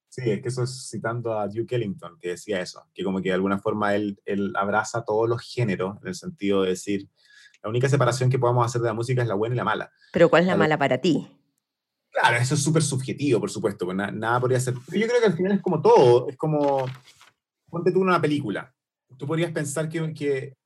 [0.08, 3.28] Sí, es que eso es citando a Duke Ellington, que decía eso, que como que
[3.28, 7.08] de alguna forma él, él abraza todos los géneros, en el sentido de decir,
[7.62, 9.92] la única separación que podamos hacer de la música es la buena y la mala.
[10.12, 11.28] Pero ¿cuál es la, la mala para ti?
[12.10, 14.74] Claro, eso es súper subjetivo, por supuesto, pues nada podría ser...
[14.74, 16.86] Yo creo que al final es como todo, es como,
[17.70, 18.74] ponte tú una película,
[19.16, 20.56] tú podrías pensar que, que,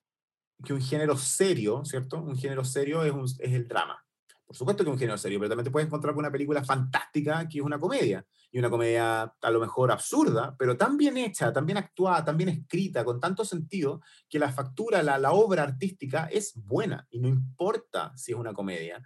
[0.64, 2.22] que un género serio, ¿cierto?
[2.22, 4.04] Un género serio es, un, es el drama
[4.46, 6.62] por supuesto que es un género serio, pero también te puedes encontrar con una película
[6.62, 8.24] fantástica que es una comedia.
[8.52, 12.36] Y una comedia a lo mejor absurda, pero tan bien hecha, tan bien actuada, tan
[12.36, 17.04] bien escrita, con tanto sentido, que la factura, la, la obra artística es buena.
[17.10, 19.02] Y no importa si es una comedia.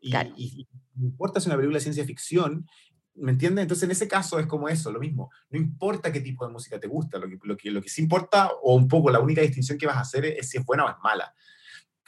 [0.00, 0.30] Y, claro.
[0.36, 2.66] y, y no importa si es una película de ciencia ficción,
[3.14, 3.62] ¿Me entiendes?
[3.62, 5.30] Entonces, en ese caso es como eso, lo mismo.
[5.50, 8.02] No importa qué tipo de música te gusta, lo que, lo que, lo que sí
[8.02, 10.86] importa, o un poco la única distinción que vas a hacer es, si es buena
[10.86, 11.34] o es mala.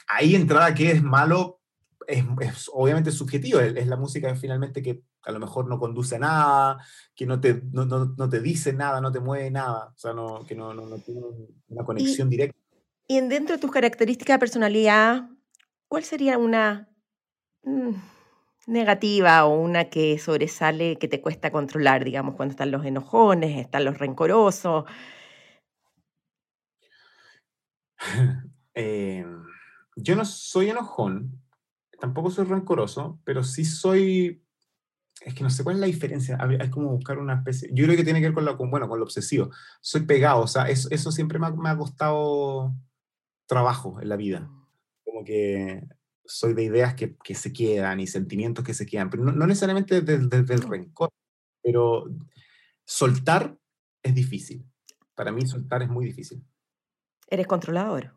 [0.07, 1.61] Ahí entrada que es malo
[2.07, 6.15] es, es obviamente subjetivo, es, es, la música finalmente que a lo mejor no conduce
[6.15, 9.91] a nada, que no te, no, no, no te dice nada, no te mueve nada,
[9.95, 11.21] o sea, no, que no, no, tiene
[11.67, 12.57] una conexión y, directa.
[13.07, 15.29] Y dentro de tus características de personalidad,
[15.87, 16.89] ¿cuál sería una...
[17.63, 17.95] Mmm,
[18.65, 23.85] negativa o una que sobresale, que te cuesta controlar, digamos, cuando están los enojones, están
[23.85, 24.85] los rencorosos?
[28.77, 29.25] Eh,
[29.95, 31.41] yo no soy enojón,
[31.97, 34.43] tampoco soy rencoroso, pero sí soy...
[35.21, 36.37] Es que no sé cuál es la diferencia.
[36.41, 37.69] Hay como buscar una especie...
[37.71, 39.49] Yo creo que tiene que ver con lo, con, bueno, con lo obsesivo.
[39.79, 42.75] Soy pegado, o sea, eso, eso siempre me ha, me ha costado
[43.47, 44.51] trabajo en la vida.
[45.05, 45.81] Como que
[46.27, 49.47] soy de ideas que, que, se quedan y sentimientos que se quedan, pero no, no
[49.47, 51.09] necesariamente desde, desde el rencor,
[51.61, 52.05] pero
[52.85, 53.57] soltar
[54.03, 54.65] es difícil.
[55.13, 56.43] Para mí soltar es muy difícil.
[57.27, 58.13] ¿Eres controlador?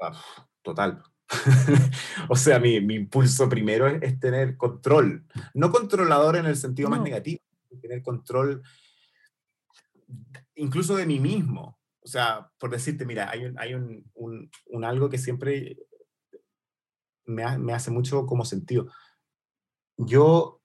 [0.00, 0.20] Ah,
[0.62, 1.02] total.
[2.28, 5.26] o sea, mi, mi, impulso primero es, es, tener control.
[5.54, 6.96] No controlador en el sentido no.
[6.96, 7.40] más negativo,
[7.80, 8.62] tener control
[10.56, 11.78] incluso de mí mismo.
[12.00, 15.76] O sea, por decirte, mira, hay un, hay un, un, un algo que siempre
[17.26, 18.88] me, ha, me hace mucho como sentido.
[19.96, 20.62] Yo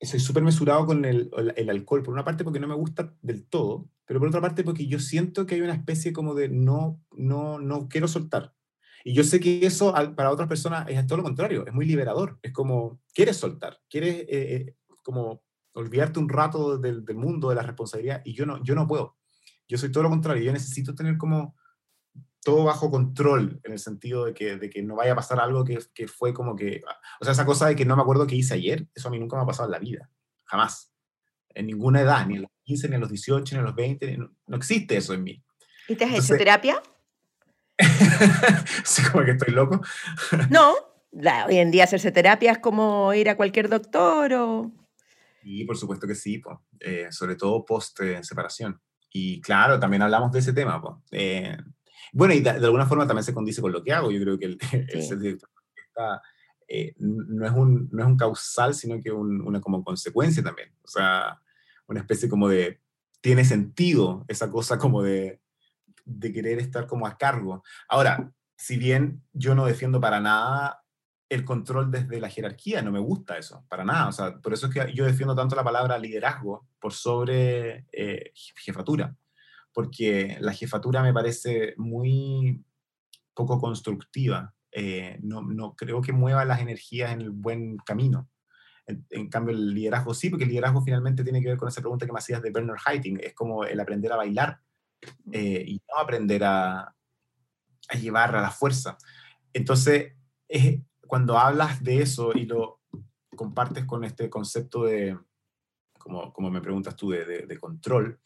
[0.00, 3.46] soy súper mesurado con el, el, alcohol, por una parte porque no me gusta del
[3.46, 7.00] todo, pero por otra parte porque yo siento que hay una especie como de no,
[7.12, 8.54] no, no quiero soltar.
[9.04, 12.38] Y yo sé que eso para otras personas es todo lo contrario, es muy liberador.
[12.42, 15.42] Es como, quieres soltar, quieres eh, eh, como
[15.74, 19.16] olvidarte un rato del, del, mundo, de la responsabilidad, y yo no, yo no puedo.
[19.68, 21.54] Yo soy todo lo contrario, yo necesito tener como
[22.44, 25.64] todo bajo control, en el sentido de que, de que no vaya a pasar algo
[25.64, 26.82] que, que, fue como que,
[27.20, 29.18] o sea, esa cosa de que no me acuerdo qué hice ayer, eso a mí
[29.18, 30.10] nunca me ha pasado en la vida,
[30.44, 30.92] jamás,
[31.54, 34.18] en ninguna edad, ni a los 15, ni a los 18, ni a los 20,
[34.18, 35.42] no, no existe eso en mí.
[35.88, 36.82] ¿Y te has Entonces, hecho terapia?
[38.84, 39.80] sí, como que estoy loco.
[40.50, 40.74] no,
[41.12, 44.72] la, hoy en día hacerse terapia es como ir a cualquier doctor o...
[45.42, 46.64] Sí, por supuesto que sí, po.
[46.80, 48.80] Eh, sobre todo post eh, separación.
[49.10, 50.80] Y claro, también hablamos de ese tema.
[50.80, 51.02] Po.
[51.10, 51.56] Eh,
[52.14, 54.12] bueno, y de, de, alguna forma también se condice con lo que hago.
[54.12, 55.10] Yo creo que el, sí.
[55.10, 56.22] el director está,
[56.68, 60.72] eh, no, es un, no es un causal, sino que un, una como consecuencia también.
[60.84, 61.40] O sea,
[61.88, 62.80] una especie como de,
[63.20, 65.40] tiene sentido esa cosa como de,
[66.04, 67.64] de querer estar como a cargo.
[67.88, 70.84] Ahora, si bien yo no defiendo para nada
[71.28, 74.06] el control desde la jerarquía, no me gusta eso, para nada.
[74.06, 78.30] O sea, por eso es que yo defiendo tanto la palabra liderazgo por sobre eh,
[78.34, 79.16] jefatura
[79.74, 82.64] porque la jefatura me parece muy
[83.34, 84.54] poco constructiva.
[84.70, 88.30] Eh, no, no, creo que mueva las energías en el buen camino.
[88.86, 91.80] En, en, cambio, el liderazgo sí, porque el liderazgo finalmente tiene que ver con esa
[91.80, 93.20] pregunta que me hacías de Bernard Haitink.
[93.20, 94.60] Es como el aprender a bailar
[95.32, 96.82] eh, y no aprender a,
[97.88, 98.96] a, llevar a la fuerza.
[99.52, 100.12] Entonces,
[100.48, 102.80] es, cuando hablas de eso y lo
[103.34, 105.18] compartes con este concepto de,
[105.98, 108.20] como, como me preguntas tú, de, de, de control,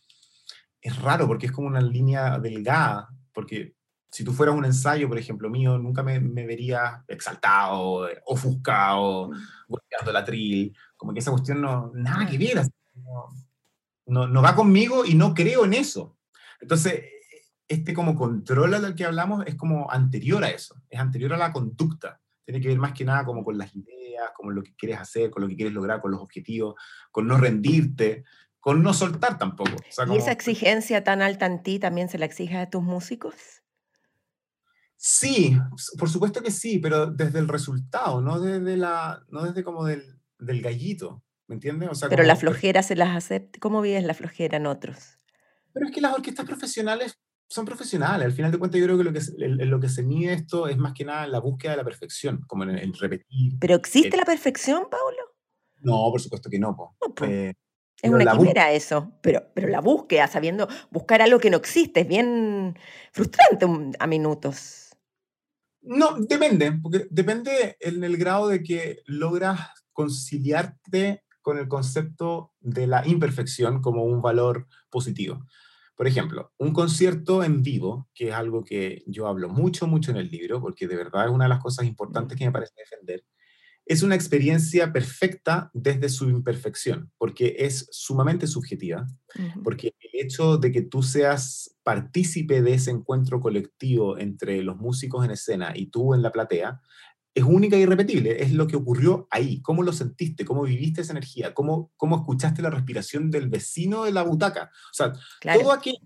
[0.80, 3.74] es raro porque es como una línea delgada, porque
[4.10, 9.30] si tú fueras un ensayo, por ejemplo, mío, nunca me, me verías exaltado, ofuscado,
[9.68, 12.62] golpeando la tril, como que esa cuestión no, nada que ver,
[12.94, 13.28] no,
[14.06, 16.16] no, no, va conmigo y no creo en eso.
[16.60, 17.04] Entonces,
[17.68, 21.52] este como control al que hablamos es como anterior a eso, es anterior a la
[21.52, 24.98] conducta, tiene que ver más que nada como con las ideas, con lo que quieres
[24.98, 26.76] hacer, con lo que quieres lograr, con los objetivos,
[27.10, 28.24] con no rendirte,
[28.68, 29.76] con no soltar tampoco.
[29.76, 30.14] O sea, como...
[30.14, 33.34] ¿Y esa exigencia tan alta en ti también se la exige a tus músicos?
[34.94, 35.56] Sí,
[35.98, 40.20] por supuesto que sí, pero desde el resultado, no desde, la, no desde como del,
[40.38, 41.88] del gallito, ¿me entiendes?
[41.88, 43.58] O sea, pero como, la flojera se las acepta.
[43.58, 45.18] ¿Cómo vives la flojera en otros?
[45.72, 48.26] Pero es que las orquestas profesionales son profesionales.
[48.26, 49.20] Al final de cuentas, yo creo que lo que,
[49.64, 52.64] lo que se mide esto es más que nada la búsqueda de la perfección, como
[52.64, 53.54] en, en repetir.
[53.58, 55.38] ¿Pero existe eh, la perfección, Paulo?
[55.80, 56.76] No, por supuesto que no.
[56.76, 56.98] Po.
[57.00, 57.24] no po.
[57.24, 57.54] Eh,
[58.02, 62.08] es una quimera eso, pero, pero la búsqueda, sabiendo buscar algo que no existe, es
[62.08, 62.78] bien
[63.12, 63.66] frustrante
[63.98, 64.96] a minutos.
[65.82, 69.60] No, depende, porque depende en el grado de que logras
[69.92, 75.46] conciliarte con el concepto de la imperfección como un valor positivo.
[75.96, 80.18] Por ejemplo, un concierto en vivo, que es algo que yo hablo mucho, mucho en
[80.18, 83.24] el libro, porque de verdad es una de las cosas importantes que me parece defender,
[83.88, 89.62] es una experiencia perfecta desde su imperfección, porque es sumamente subjetiva, uh -huh.
[89.64, 95.24] porque el hecho de que tú seas partícipe de ese encuentro colectivo entre los músicos
[95.24, 96.82] en escena y tú en la platea,
[97.34, 101.12] es única e irrepetible, es lo que ocurrió ahí, cómo lo sentiste, cómo viviste esa
[101.12, 104.70] energía, cómo, cómo escuchaste la respiración del vecino de la butaca.
[104.90, 105.12] O sea,
[105.54, 105.98] todo aquello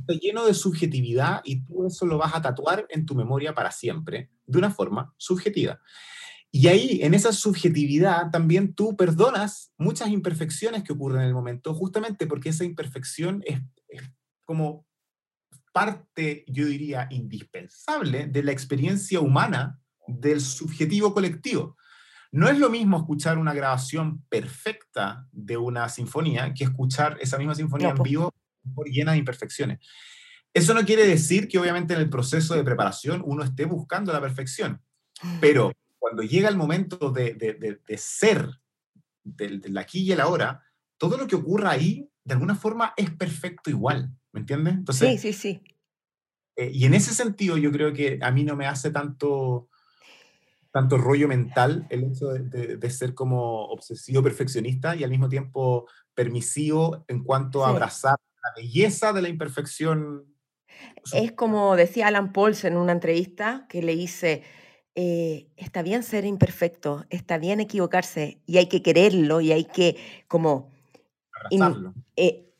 [0.00, 3.70] está lleno de subjetividad y tú eso lo vas a tatuar en tu memoria para
[3.70, 5.80] siempre, de una forma subjetiva.
[6.50, 11.74] Y ahí, en esa subjetividad, también tú perdonas muchas imperfecciones que ocurren en el momento,
[11.74, 13.60] justamente porque esa imperfección es,
[14.44, 14.86] como
[15.72, 21.76] parte, yo diría, indispensable de la experiencia humana del subjetivo colectivo.
[22.32, 27.54] No es lo mismo escuchar una grabación perfecta de una sinfonía que escuchar esa misma
[27.54, 28.34] sinfonía en vivo
[28.84, 29.78] llena de imperfecciones.
[30.52, 34.20] Eso no quiere decir que obviamente en el proceso de preparación uno esté buscando la
[34.20, 34.82] perfección,
[35.40, 35.72] pero
[36.08, 38.48] cuando llega el momento de, de, de, ser,
[39.22, 40.64] del, la aquí y el ahora,
[40.96, 44.74] todo lo que ocurra ahí, de alguna forma, es perfecto igual, ¿me entiendes?
[44.74, 45.62] Entonces, sí, sí, sí.
[46.56, 49.68] Eh, y en ese sentido yo creo que a mí no me hace tanto,
[50.72, 57.04] tanto rollo mental el hecho de, ser como obsesivo perfeccionista y al mismo tiempo permisivo
[57.06, 60.24] en cuanto a abrazar la belleza de la imperfección.
[61.12, 64.42] Es como decía Alan Pauls en una entrevista que le hice,
[65.00, 69.96] eh, está bien ser imperfecto, está bien equivocarse y hay que quererlo y hay que
[70.26, 70.70] como...
[72.16, 72.52] Eh,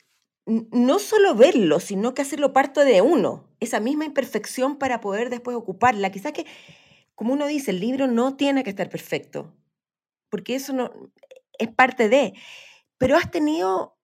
[0.47, 5.57] no solo verlo, sino que hacerlo parte de uno, esa misma imperfección para poder después
[5.57, 6.13] ocuparla.
[6.13, 6.47] Quizás que,
[7.17, 9.53] como uno dice, el libro no tiene que estar perfecto,
[10.31, 10.93] porque eso no
[11.59, 12.35] es parte de...
[12.99, 13.99] Pero has tenido,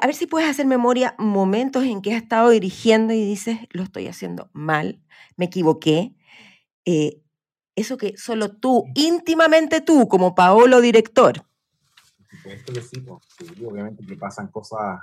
[0.00, 3.82] a ver si puedes hacer memoria, momentos en que has estado dirigiendo y dices, lo
[3.82, 5.02] estoy haciendo mal,
[5.36, 6.14] me equivoqué,
[6.84, 7.22] eh,
[7.74, 11.44] eso que solo tú, íntimamente tú, como Paolo director.
[12.44, 13.04] Esto que sí,
[13.64, 15.00] obviamente que pasan cosas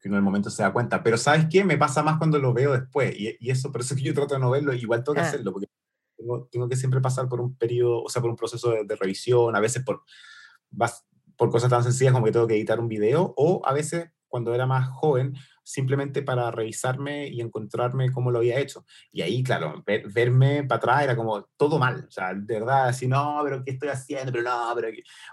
[0.00, 1.64] que uno en el momento se da cuenta, pero ¿sabes qué?
[1.64, 4.34] Me pasa más cuando lo veo después, y, y eso, por eso que yo trato
[4.34, 5.28] de no verlo, igual tengo que ah.
[5.28, 5.66] hacerlo, porque
[6.16, 8.96] tengo, tengo, que siempre pasar por un periodo, o sea, por un proceso de, de
[8.96, 10.02] revisión, a veces por,
[11.36, 14.54] por cosas tan sencillas como que tengo que editar un video, o a veces cuando
[14.54, 18.84] era más joven, simplemente para revisarme y encontrarme cómo lo había hecho.
[19.10, 23.08] Y ahí, claro, verme para atrás era como todo mal, o sea, de verdad, así,
[23.08, 24.30] no, pero ¿qué estoy haciendo?
[24.30, 24.88] Pero no, pero...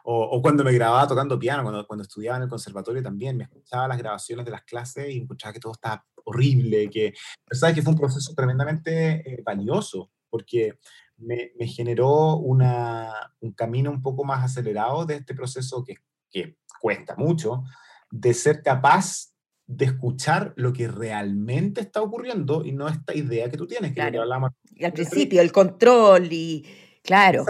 [0.06, 3.88] O, cuando me grababa tocando piano, cuando, cuando estudiaba en el conservatorio también, me escuchaba
[3.88, 7.14] las grabaciones de las clases y escuchaba que todo estaba horrible, que,
[7.46, 10.80] pero sabes que fue un proceso tremendamente eh, valioso, porque
[11.18, 15.96] me, generó un camino un poco más acelerado de este proceso que,
[16.30, 17.64] que cuesta mucho,
[18.10, 19.31] de ser capaz
[19.78, 23.94] de escuchar lo que realmente está ocurriendo y no esta idea que tú tienes.
[23.94, 26.66] Que hablamos y al principio, el control y,
[27.04, 27.46] claro.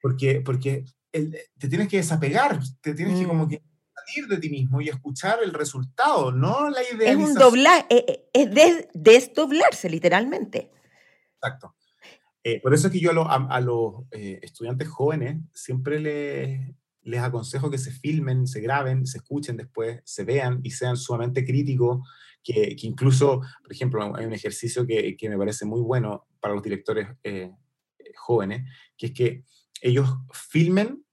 [0.00, 3.48] Porque, porque te tienes que desapegar, te tienes que como mm.
[3.48, 3.62] que
[3.94, 7.10] salir de ti mismo y escuchar el resultado, no la idea.
[7.10, 10.70] Es un doblar, eh, eh, es desdoblarse literalmente.
[11.34, 11.74] Exacto.
[12.44, 17.78] Eh, por eso es que yo a, los estudiantes jóvenes siempre les, les aconsejo que
[17.78, 22.06] se filmen, se graben, se escuchen después, se vean y sean sumamente críticos,
[22.42, 26.62] que, incluso, por ejemplo, hay un ejercicio que, que, me parece muy bueno para los
[26.64, 27.52] directores eh,
[28.16, 29.44] jóvenes, que es que
[29.80, 31.04] ellos filmen,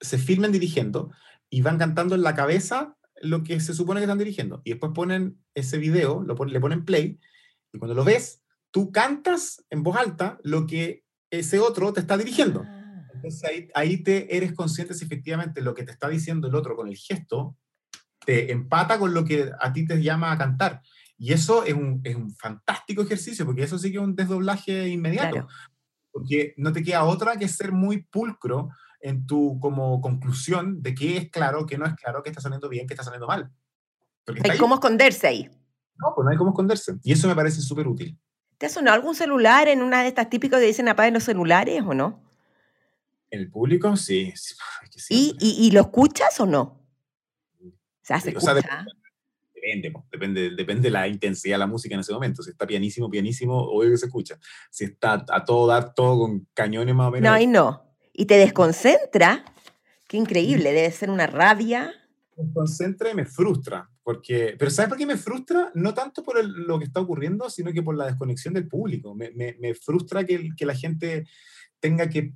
[0.00, 1.10] se filmen dirigiendo
[1.50, 4.62] y van cantando en la cabeza lo que se supone que están dirigiendo.
[4.64, 7.18] Y después ponen ese video, lo le ponen play,
[7.72, 12.16] y cuando lo ves, tú cantas en voz alta lo que ese otro te está
[12.16, 12.64] dirigiendo.
[13.24, 16.88] Entonces ahí, te eres consciente si efectivamente lo que te está diciendo el otro con
[16.88, 17.56] el gesto
[18.24, 20.82] te empata con lo que a ti te llama a cantar.
[21.16, 24.88] Y eso es un, es un fantástico ejercicio, porque eso sí que es un desdoblaje
[24.88, 25.46] inmediato.
[26.10, 31.16] Porque no te queda otra que ser muy pulcro en tu como conclusión de qué
[31.18, 33.50] es claro, qué no es claro, qué está saliendo bien, qué está saliendo mal.
[34.26, 35.50] hay cómo esconderse ahí.
[35.96, 36.94] No, pues no hay cómo esconderse.
[37.02, 38.18] Y eso me parece súper útil.
[38.58, 41.82] ¿Te ha sonado algún celular en una de estas típicas que dicen apaguen los celulares
[41.86, 42.23] o no?
[43.38, 44.32] El público, sí.
[45.08, 46.62] ¿Y, y, lo escuchas o no?
[47.60, 48.54] O sea, ¿se escucha?
[49.64, 52.42] depende, depende, depende de la intensidad de la música en ese momento.
[52.42, 54.38] Si está pianísimo, pianísimo, obvio que se escucha.
[54.70, 57.30] Si está a todo dar, todo con cañones más o menos.
[57.30, 57.82] No, y no.
[58.12, 59.44] Y te desconcentra.
[60.06, 61.92] Qué increíble, debe ser una rabia.
[62.36, 63.88] Me concentra y me frustra.
[64.02, 65.70] Porque, pero ¿sabes por qué me frustra?
[65.74, 69.14] No tanto por lo que está ocurriendo, sino que por la desconexión del público.
[69.14, 71.26] Me, me, me frustra que, que la gente
[71.80, 72.34] tenga que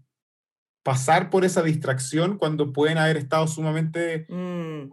[0.88, 4.88] pasar por esa distracción cuando pueden haber estado sumamente mm.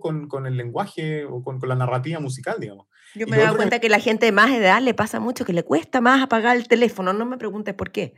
[0.00, 2.88] con, con, el lenguaje o con, con, la narrativa musical, digamos.
[3.14, 3.88] Yo me he dado cuenta que...
[3.88, 7.12] la gente de más edad le pasa mucho, que le cuesta más apagar el teléfono,
[7.12, 8.14] no me preguntes por qué.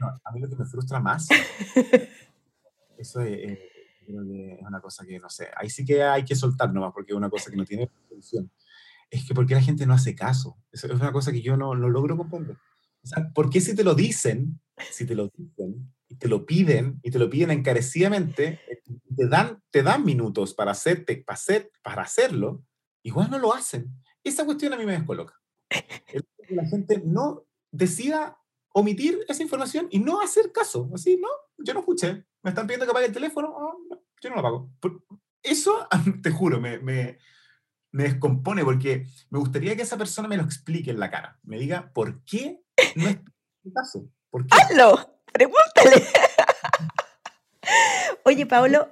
[0.00, 1.28] a mí lo que me frustra más,
[2.98, 3.60] eso es,
[4.08, 7.30] una cosa que, no sé, ahí sí que hay que soltar nomás, porque es una
[7.30, 8.50] cosa que no tiene solución.
[9.08, 10.58] Es que porque la gente no hace caso.
[10.72, 12.56] Eso es una cosa que yo no, no logro comprender.
[13.04, 14.60] O sea, ¿por qué si te lo dicen,
[14.90, 18.82] si te lo dicen, y te lo piden, y te lo piden encarecidamente, eh,
[19.16, 22.64] te dan, te dan minutos para, hacerte, para, hacer, para hacerlo,
[23.02, 23.92] igual no lo hacen.
[24.22, 25.34] Esa cuestión a mí me descoloca.
[26.48, 28.38] la gente no decida
[28.74, 30.90] omitir esa información y no hacer caso.
[30.94, 32.24] Así, no, yo no escuché.
[32.42, 33.78] Me están pidiendo que apague el teléfono, oh,
[34.20, 34.70] yo no lo apago.
[35.42, 35.88] Eso,
[36.22, 37.18] te juro, me, me,
[37.90, 41.38] me descompone porque me gustaría que esa persona me lo explique en la cara.
[41.42, 42.60] Me diga por qué
[42.96, 43.18] no es
[43.74, 44.08] caso.
[44.32, 44.58] ¿Por qué?
[44.58, 45.20] ¡Hazlo!
[45.30, 46.06] Pregúntale.
[48.24, 48.88] Oye, Pablo,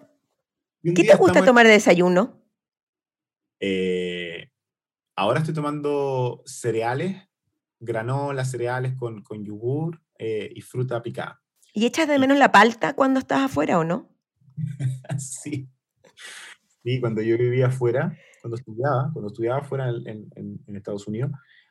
[0.83, 2.45] ¿qué te gusta tomar de desayuno?
[3.59, 4.51] Eh,
[5.17, 7.27] ahora estoy tomando cereales,
[7.79, 11.43] granola, cereales con, con yogur eh, y fruta picada.
[11.73, 14.11] ¿Y echas de menos la palta cuando estás afuera o no?
[15.19, 15.71] sí.
[16.83, 21.31] Sí, cuando yo vivía afuera, cuando estudiaba, cuando estudiaba afuera en, en, Estados Unidos,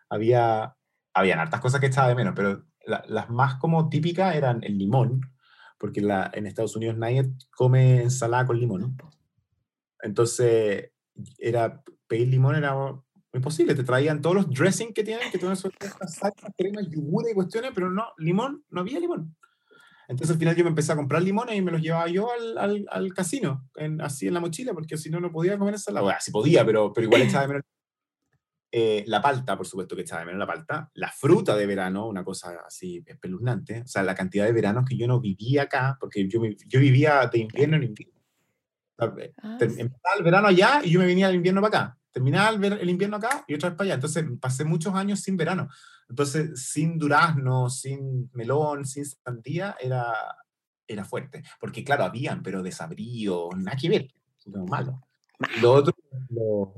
[0.10, 0.76] había,
[1.14, 5.22] habían hartas cosas que echaba de menos, pero las más como típicas eran el limón,
[5.78, 8.98] porque la, en Estados Unidos nadie come ensalada con limón.
[10.02, 10.92] Entonces,
[11.38, 12.76] era, pedir limón era
[13.34, 17.34] imposible, te traían todos los dressings que tienen, que todas estas salsas, cremas, yogur y
[17.34, 19.36] cuestiones, pero no, limón, no había limón.
[20.10, 22.58] Entonces al final yo me empecé a comprar limones y me los llevaba yo al,
[22.58, 26.04] al, al casino, en, así en la mochila, porque si no, no podía comer ensalada.
[26.04, 27.64] Bueno, sí podía, pero, pero igual echaba de menos.
[28.72, 30.92] Eh, la palta, por supuesto que echaba de menos la palta.
[30.94, 33.82] La fruta de verano, una cosa así espeluznante.
[33.82, 37.28] O sea, la cantidad de veranos que yo no vivía acá, porque yo, yo vivía
[37.32, 38.20] de invierno en invierno.
[38.98, 39.14] Ah,
[39.62, 41.98] empezaba el verano allá y yo me venía al invierno para acá.
[42.12, 43.94] Terminaba el, el invierno acá y otra vez para allá.
[43.96, 45.70] Entonces pasé muchos años sin verano.
[46.10, 50.14] Entonces, sin durazno, sin melón, sin sandía, era,
[50.88, 51.44] era fuerte.
[51.60, 54.14] Porque, claro, habían, pero desabrío, nada que ver.
[54.68, 55.08] malo.
[55.62, 55.94] Lo otro,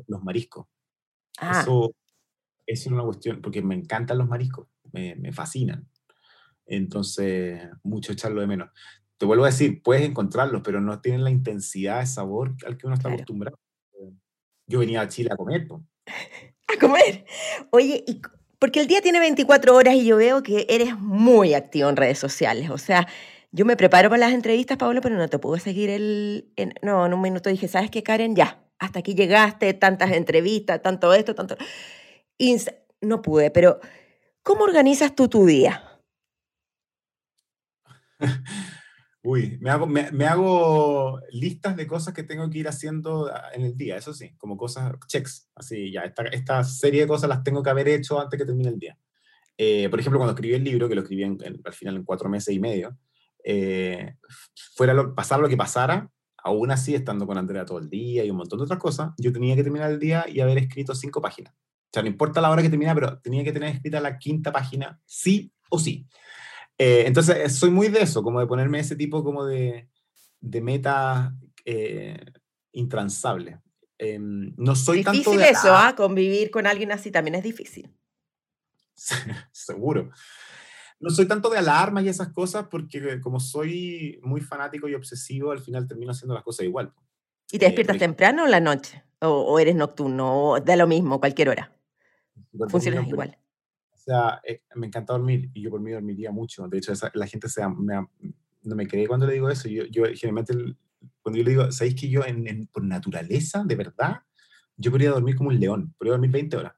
[0.08, 0.68] los mariscos.
[1.42, 1.60] Ah.
[1.62, 1.94] Eso,
[2.66, 5.89] es una cuestión, porque me encantan los mariscos, me, me fascinan.
[6.66, 8.70] Entonces, mucho echarlo de menos.
[9.18, 12.88] Te vuelvo a decir, puedes encontrarlos, pero no tienen la intensidad de sabor al que
[12.88, 13.60] uno está acostumbrado.
[14.68, 15.68] Yo venía a Chile a comer.
[16.06, 17.26] A comer.
[17.72, 18.22] Oye, ¿y
[18.62, 22.20] porque el día tiene 24 horas y yo veo que eres muy activo en redes
[22.20, 22.70] sociales.
[22.70, 23.08] O sea,
[23.52, 26.54] yo me preparo para las entrevistas, Pablo, pero no te puedo seguir el...
[26.84, 28.36] no, en un minuto dije, ¿sabes qué, Karen?
[28.36, 31.56] Ya, hasta aquí llegaste, tantas entrevistas, tanto esto, tanto...
[33.02, 33.80] no pude, pero
[34.42, 36.02] ¿cómo organizas tú tu día?
[39.24, 43.78] Uy, me hago, me, hago, listas de cosas que tengo que ir haciendo en el
[43.78, 47.62] día, eso sí, como cosas, checks, así, ya, esta, esta serie de cosas las tengo
[47.62, 48.98] que haber hecho antes que termine el día.
[49.60, 52.56] Eh, por ejemplo, cuando escribí el libro, que lo escribí al final en cuatro meses
[52.56, 52.98] y medio,
[53.44, 54.16] eh,
[54.74, 56.10] fuera lo, pasar lo que pasara,
[56.44, 59.32] aún así, estando con Andrea todo el día y un montón de otras cosas, yo
[59.32, 61.54] tenía que terminar el día y haber escrito cinco páginas.
[61.54, 64.52] O sea, no importa la hora que termine, pero tenía que tener escrita la quinta
[64.52, 66.08] página, sí o sí.
[66.78, 69.89] Eh, entonces, eh, soy muy de eso, como de ponerme ese tipo como de,
[70.39, 71.36] de meta
[71.66, 72.18] eh,
[72.72, 73.60] intransable.
[73.98, 75.50] Em, no soy difícil tanto de...
[75.50, 75.94] eso, ¿ah?
[75.96, 77.94] Convivir con alguien así también es difícil.
[79.52, 80.10] Seguro.
[81.02, 85.52] No soy tanto de alarmas y esas cosas porque como soy muy fanático y obsesivo,
[85.52, 86.93] al final termino haciendo las cosas igual.
[87.52, 89.04] ¿Y te despiertas temprano o la noche?
[89.20, 90.52] ¿O, eres nocturno?
[90.52, 91.72] ¿O da lo mismo, cualquier hora?
[92.70, 93.38] Funcionas igual.
[93.93, 96.68] O sea, eh, me encanta dormir y yo por mí dormiría mucho.
[96.68, 97.95] De hecho, la gente se, me,
[98.64, 99.68] no me cree cuando le digo eso.
[99.70, 100.54] Yo, yo generalmente,
[101.22, 104.22] cuando yo le digo, ¿sabéis que yo en, por naturaleza, de verdad,
[104.78, 106.74] yo podría dormir como un león, podría dormir 20 horas?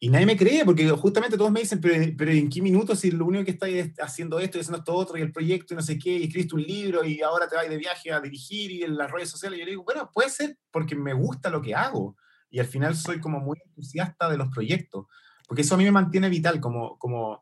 [0.00, 3.10] Y nadie me cree, porque justamente todos me dicen, pero, pero ¿en qué minutos si
[3.10, 3.70] lo único que estás
[4.00, 6.54] haciendo esto y haciendo esto otro y el proyecto y no sé qué, y escribiste
[6.54, 9.56] un libro y ahora te vas de viaje a dirigir y en las redes sociales?
[9.56, 12.16] Y yo le digo, bueno, puede ser porque me gusta lo que hago
[12.48, 15.06] y al final soy como muy entusiasta de los proyectos
[15.48, 17.40] porque eso a mí me mantiene vital, como, como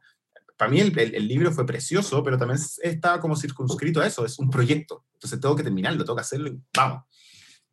[0.56, 4.38] para mí el, el, libro fue precioso, pero también está como circunscrito a eso, es
[4.38, 7.02] un proyecto, entonces tengo que terminarlo, tengo que hacerlo y vamos.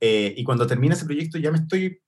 [0.02, 2.02] Eh, y cuando termina ese proyecto ya me estoy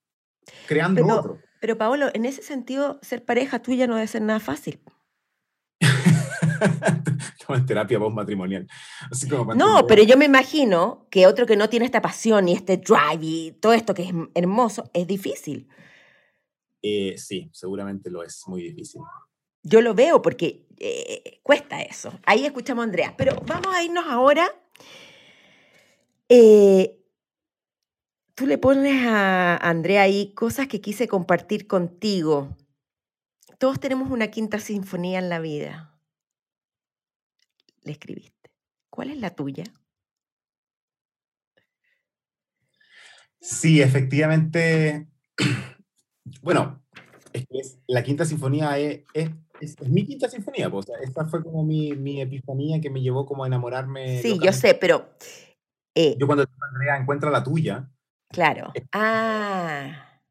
[0.67, 1.39] creando pero, otro.
[1.59, 4.79] Pero Paolo, en ese sentido, ser pareja tuya no debe ser nada fácil.
[7.53, 8.67] en terapia postmatrimonial.
[9.55, 13.19] no, pero yo me imagino que otro que no tiene esta pasión y este drive
[13.21, 15.67] y todo esto que es hermoso, es difícil.
[16.81, 19.01] Eh, sí, seguramente lo es muy difícil.
[19.63, 22.19] Yo lo veo porque eh, cuesta eso.
[22.25, 23.15] Ahí escuchamos a Andrea.
[23.17, 24.47] Pero vamos a irnos ahora.
[26.29, 26.99] Eh,
[28.35, 32.55] tú le pones a Andrea ahí cosas que quise compartir contigo.
[33.57, 35.97] Todos tenemos una quinta sinfonía en la vida.
[37.83, 38.51] Le escribiste.
[38.89, 39.63] ¿Cuál es la tuya?
[43.39, 45.07] Sí, efectivamente
[46.41, 46.83] bueno,
[47.33, 51.93] es que la quinta sinfonía es, Es, mi quinta sinfonía, pues, esta fue como mi,
[51.93, 54.21] mi, epifanía que me llevó como a enamorarme.
[54.21, 55.09] Sí, yo sé, pero...
[55.95, 57.89] Eh yo cuando Andrea encuentra la tuya.
[58.29, 58.73] Claro.
[58.91, 60.21] ah.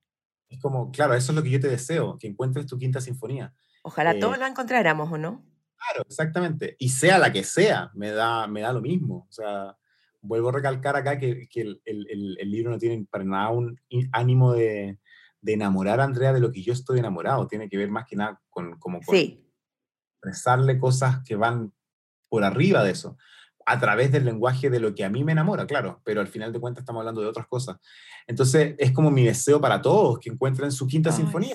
[0.49, 3.53] Es como, claro, eso es lo que yo te deseo, que encuentres tu quinta sinfonía.
[3.82, 5.45] Ojalá eh todos la encontráramos, ¿o no?
[5.76, 6.76] Claro, exactamente.
[6.78, 9.26] Y sea la que sea, me da, me da lo mismo.
[9.28, 9.76] O sea,
[10.20, 13.78] vuelvo a recalcar acá que, que el, el, el, libro no tiene para nada un
[14.12, 14.99] ánimo de,
[15.40, 17.47] de, enamorar a Andrea de lo que yo estoy enamorado.
[17.47, 19.16] Tiene que ver más que nada con, como con
[20.24, 21.72] expresarle cosas que van
[22.30, 23.16] por arriba de eso,
[23.66, 26.52] a través del lenguaje de lo que a mí me enamora, claro, pero al final
[26.52, 27.76] de cuentas estamos hablando de otras cosas.
[28.26, 31.54] Entonces, es como mi deseo para todos, que encuentren su quinta sinfonía.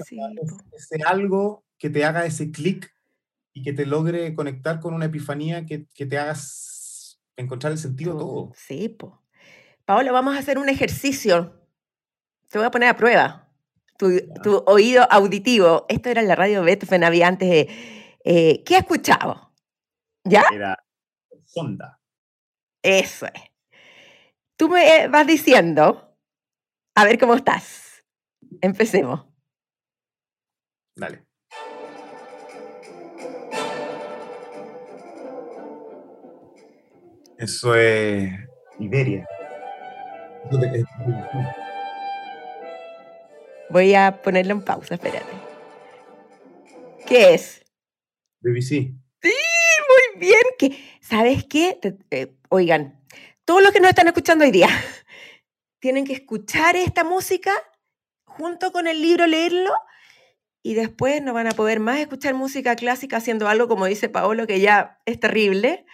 [0.71, 2.93] ese algo que te haga ese clic
[3.53, 8.13] y que te logre conectar con una epifanía que, que te hagas encontrar el sentido
[8.13, 8.51] de todo.
[8.55, 9.13] Sí, pues.
[9.85, 11.65] Paola, vamos a hacer un ejercicio.
[12.49, 13.49] Te voy a poner a prueba.
[13.97, 15.85] Tu, tu oído auditivo.
[15.89, 17.69] Esto era la radio Beethoven, había antes de...
[18.23, 19.51] Eh, ¿Qué has escuchado?
[20.23, 20.43] ¿Ya?
[20.53, 20.77] Era
[21.45, 21.98] Sonda.
[22.83, 23.41] Eso es.
[24.57, 26.17] Tú me vas diciendo,
[26.95, 28.03] a ver cómo estás.
[28.61, 29.25] Empecemos.
[30.95, 31.25] Dale.
[37.37, 38.33] Eso es
[38.79, 39.25] Iberia.
[43.69, 45.31] Voy a ponerlo en pausa, espérate.
[47.07, 47.63] ¿Qué es?
[48.41, 48.93] BBC.
[49.21, 49.33] Sí,
[50.19, 50.41] bien.
[50.57, 50.77] ¿Qué?
[51.01, 51.79] ¿Sabes qué?
[52.11, 52.99] Eh, oigan,
[53.45, 54.67] todos los que nos están escuchando hoy día
[55.79, 57.51] tienen que escuchar esta música
[58.25, 59.71] junto con el libro, leerlo
[60.61, 64.45] y después no van a poder más escuchar música clásica haciendo algo como dice Paolo,
[64.45, 65.85] que ya es terrible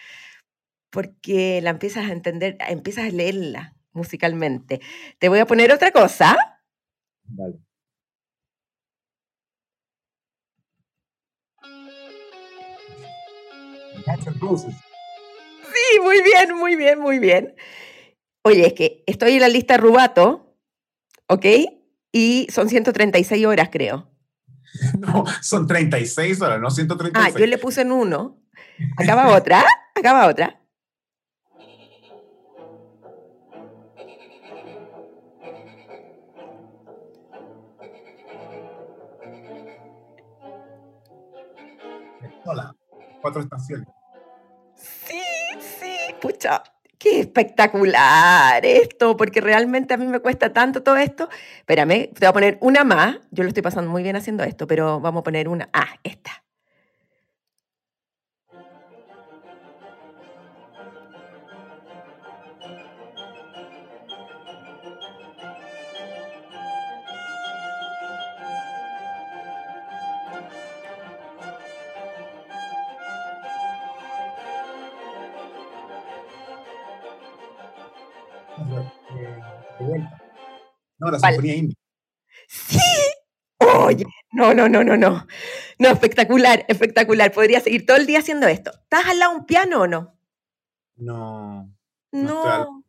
[0.90, 4.80] porque la empiezas a entender, empiezas a leerla musicalmente.
[5.18, 6.36] Te voy a poner otra cosa.
[7.24, 7.65] Vale.
[15.62, 17.56] Sí, muy bien, muy bien, muy bien.
[18.42, 20.54] Oye, es que estoy en la lista Rubato,
[21.26, 21.44] ¿ok?
[22.12, 24.10] Y son 136 horas, creo.
[24.98, 27.34] No, son 36 horas, no 136.
[27.34, 28.38] Ah, yo le puse en uno.
[28.96, 30.60] Acaba otra, acaba otra.
[42.44, 42.74] Hola,
[43.20, 43.88] cuatro estaciones.
[46.20, 46.62] Pucha,
[46.98, 51.28] qué espectacular esto, porque realmente a mí me cuesta tanto todo esto.
[51.58, 53.18] Espérame, te voy a poner una más.
[53.30, 55.68] Yo lo estoy pasando muy bien haciendo esto, pero vamos a poner una.
[55.72, 56.45] Ah, esta.
[80.98, 81.76] No, la Sinfonía India.
[82.48, 82.78] Sí.
[83.58, 85.26] Oye, no, no, no, no, no.
[85.78, 87.32] No, espectacular, espectacular.
[87.32, 88.70] Podría seguir todo el día haciendo esto.
[88.70, 90.18] ¿Estás al lado de un piano o no?
[90.96, 91.70] No.
[92.12, 92.84] No.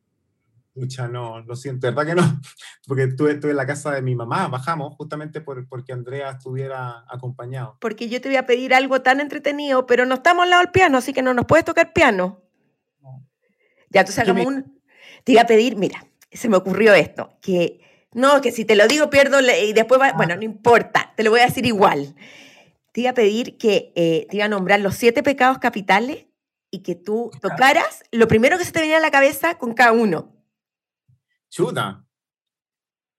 [0.75, 2.21] Escucha, no, lo siento, ¿verdad que no?
[2.87, 7.03] Porque estuve, estuve, en la casa de mi mamá, bajamos justamente por, porque Andrea estuviera
[7.09, 7.77] acompañado.
[7.81, 10.71] Porque yo te voy a pedir algo tan entretenido, pero no estamos al lado del
[10.71, 12.43] piano, así que no nos puedes tocar piano.
[13.89, 14.79] Ya, entonces hagamos un...
[15.23, 17.81] Te iba a pedir, mira, se me ocurrió esto, que
[18.13, 21.31] no, que si te lo digo pierdo y después va, bueno, no importa, te lo
[21.31, 22.15] voy a decir igual.
[22.91, 26.25] Te iba a pedir que eh, te iba a nombrar los siete pecados capitales
[26.71, 29.91] y que tú tocaras lo primero que se te venía a la cabeza con cada
[29.91, 30.33] uno.
[31.49, 32.03] Chuta.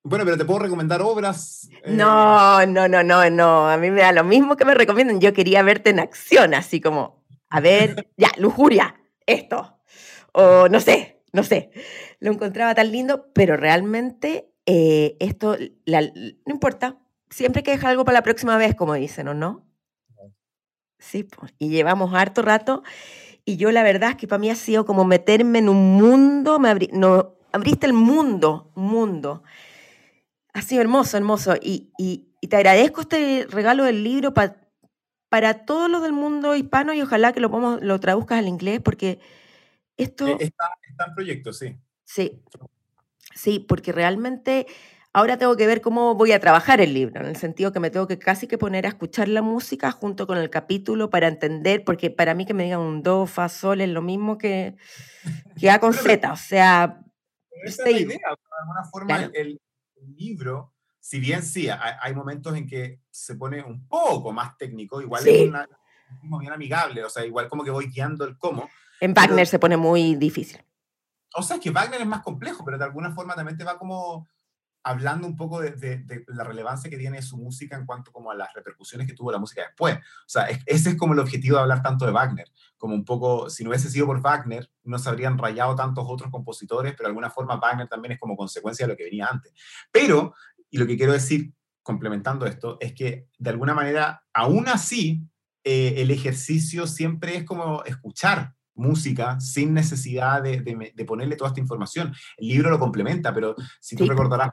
[0.03, 1.69] Bueno, pero te puedo recomendar obras.
[1.83, 1.93] Eh.
[1.93, 3.69] No, no, no, no, no.
[3.69, 5.21] A mí me da lo mismo que me recomiendan.
[5.21, 8.95] Yo quería verte en acción, así como, a ver, ya, lujuria,
[9.27, 9.79] esto.
[10.33, 11.71] O no sé, no sé.
[12.21, 16.99] Lo encontraba tan lindo, pero realmente eh, esto, no importa,
[17.31, 19.67] siempre hay que dejar algo para la próxima vez, como dicen, ¿o no?
[20.99, 22.83] Sí, pues, y llevamos harto rato.
[23.47, 26.59] Y yo la verdad es que para mí ha sido como meterme en un mundo,
[26.59, 29.43] me no, abriste el mundo, mundo.
[30.53, 31.55] Ha sido hermoso, hermoso.
[31.63, 37.33] Y, te agradezco este regalo del libro para todo lo del mundo hispano y ojalá
[37.33, 39.19] que lo, lo traduzcas al inglés porque
[39.97, 40.29] esto...
[40.29, 41.75] Eh, está, está en proyecto, sí.
[42.05, 42.43] Sí,
[43.35, 44.67] Sí, porque realmente
[45.13, 47.91] ahora tengo que ver cómo voy a trabajar el libro, en el sentido que me
[47.91, 51.85] tengo que casi que poner a escuchar la música junto con el capítulo para entender,
[51.85, 54.77] porque para mí que me digan un do, fa, sol es lo mismo que,
[55.61, 57.01] que A con Z, o sea...
[57.65, 59.61] Esa es la idea, de alguna forma el,
[60.17, 65.27] libro si bien sí, hay, momentos en que se pone un poco más técnico, igual
[65.27, 65.67] es una,
[66.39, 68.69] bien amigable, o sea, igual como que voy guiando el cómo.
[69.01, 70.61] En Wagner se pone muy difícil.
[71.35, 73.79] O sea, es que Wagner es más complejo, pero de alguna forma también te va
[73.79, 74.29] como
[74.89, 78.53] hablando un poco de, la relevancia que tiene su música en cuanto como a las
[78.55, 79.97] repercusiones que tuvo la música después.
[79.97, 83.51] O sea, ese es como el objetivo de hablar tanto de Wagner, como un poco,
[83.51, 87.11] si no hubiese sido por Wagner, no se habrían rayado tantos otros compositores, pero de
[87.11, 89.53] alguna forma Wagner también es como consecuencia de lo que venía antes.
[89.93, 90.35] Pero,
[90.71, 91.53] y lo que quiero decir,
[91.83, 95.29] complementando esto, es que de alguna manera, aún así,
[95.65, 101.61] eh, el ejercicio siempre es como escuchar música sin necesidad de, de, ponerle toda esta
[101.61, 102.15] información.
[102.37, 104.53] El libro lo complementa, pero si tú recordarás,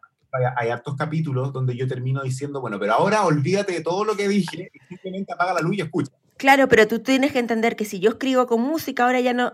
[0.57, 4.27] hay, hartos capítulos donde yo termino diciendo, bueno, pero ahora olvídate de todo lo que
[4.27, 6.11] dije y simplemente apaga la luz y escucha.
[6.37, 9.53] Claro, pero tú tienes que entender que si yo escribo con música, ahora ya no...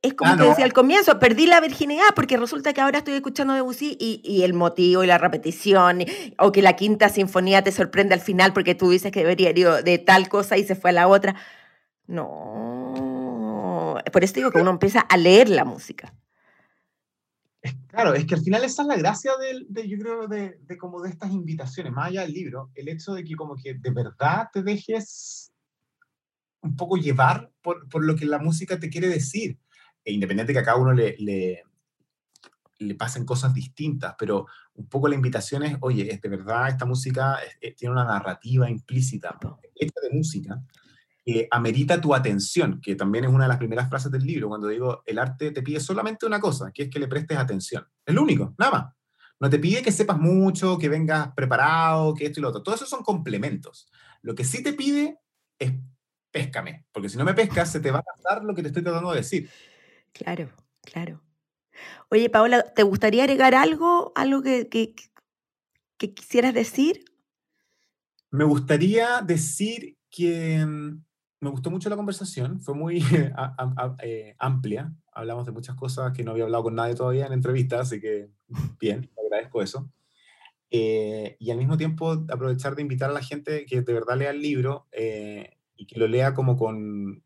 [0.00, 3.54] Es como que decía al comienzo, perdí la virginidad porque resulta que ahora estoy escuchando
[3.54, 6.04] Debussy y, y el motivo y la repetición,
[6.38, 9.68] o que la quinta sinfonía te sorprende al final porque tú dices que debería ir
[9.82, 11.34] de tal cosa y se fue a la otra.
[12.06, 12.71] No,
[14.10, 16.14] por eso digo que uno empieza a leer la música.
[17.88, 21.00] Claro, es que al final esa es la gracia de, yo creo, de, de, como
[21.00, 24.48] de estas invitaciones, más allá del libro, el hecho de que como que de verdad
[24.52, 25.52] te dejes
[26.62, 29.58] un poco llevar por, por lo que la música te quiere decir,
[30.04, 31.62] e independiente que a cada uno le, le,
[32.78, 36.86] le, pasen cosas distintas, pero un poco la invitación es, oye, es de verdad esta
[36.86, 37.38] música
[37.76, 39.38] tiene una narrativa implícita,
[39.74, 40.60] hecha de música,
[41.24, 44.68] que amerita tu atención, que también es una de las primeras frases del libro, cuando
[44.68, 47.86] digo, el arte te pide solamente una cosa, que es que le prestes atención.
[48.04, 48.94] Es lo único, nada más.
[49.38, 52.62] No te pide que sepas mucho, que vengas preparado, que esto y lo otro.
[52.62, 53.90] Todo eso son complementos.
[54.22, 55.18] Lo que sí te pide
[55.58, 55.72] es
[56.30, 58.82] péscame, porque si no me pescas, se te va a pasar lo que te estoy
[58.82, 59.50] tratando de decir.
[60.12, 60.50] Claro,
[60.82, 61.22] claro.
[62.10, 64.94] Oye, Paola, ¿te gustaría agregar algo, algo que, que,
[65.98, 67.04] que quisieras decir?
[68.30, 71.04] Me gustaría decir que mm,
[71.42, 73.02] me gustó mucho la conversación, fue muy
[74.02, 77.80] eh, amplia, hablamos de muchas cosas que no había hablado con nadie todavía en entrevistas,
[77.80, 78.30] así que
[78.80, 79.90] bien, agradezco eso.
[80.70, 84.30] Eh, y al mismo tiempo aprovechar de invitar a la gente que de verdad lea
[84.30, 87.24] el libro eh, y que lo lea como con,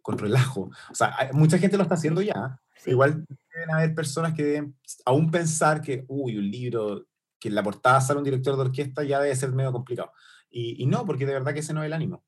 [0.00, 0.70] con relajo.
[0.90, 2.58] O sea, mucha gente lo está haciendo ya.
[2.86, 7.06] Igual deben haber personas que deben aún pensar que, uy, un libro
[7.38, 10.12] que en la portada sale un director de orquesta ya debe ser medio complicado.
[10.50, 12.24] Y, y no, porque de verdad que ese no es el ánimo.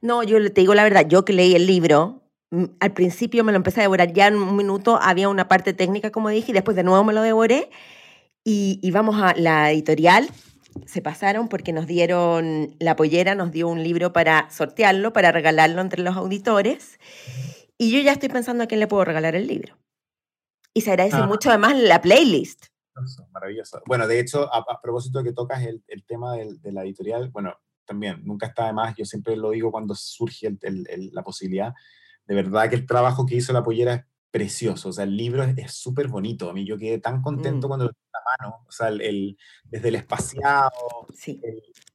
[0.00, 3.52] No, yo te digo la verdad, yo que leí el libro, mm, al principio me
[3.52, 6.54] lo empecé a devorar, ya en un minuto había una parte técnica, como dije, y
[6.54, 7.70] después de nuevo me lo devoré.
[8.46, 10.28] Y, y vamos a la editorial,
[10.86, 15.80] se pasaron porque nos dieron, la pollera nos dio un libro para sortearlo, para regalarlo
[15.80, 16.98] entre los auditores.
[17.78, 19.76] Y yo ya estoy pensando a quién le puedo regalar el libro.
[20.74, 21.26] Y se agradece ah.
[21.26, 22.66] mucho además la playlist.
[23.32, 23.82] Maravilloso.
[23.86, 27.30] Bueno, de hecho, a, propósito de que tocas el, el tema del, de la editorial,
[27.30, 30.56] bueno, también, nunca está de más, yo siempre lo digo cuando surge
[31.12, 31.72] la posibilidad,
[32.26, 35.42] de verdad que el trabajo que hizo la pollera es precioso, o sea, el libro
[35.44, 37.68] es súper bonito, a mí yo quedé tan contento mm.
[37.68, 40.70] cuando lo tuve en la mano, o sea, el, desde el espaciado,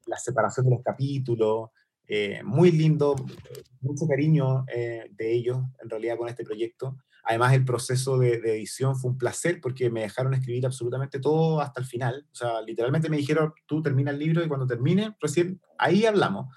[0.06, 1.70] la separación de los capítulos,
[2.12, 3.16] eh, muy lindo,
[3.82, 6.98] mucho cariño eh, de ellos en realidad con este proyecto.
[7.24, 11.80] Además, el proceso de, edición fue un placer porque me dejaron escribir absolutamente todo hasta
[11.80, 12.28] el final.
[12.32, 16.48] O sea, literalmente me dijeron, tú termina el libro y cuando termine, recién ahí hablamos.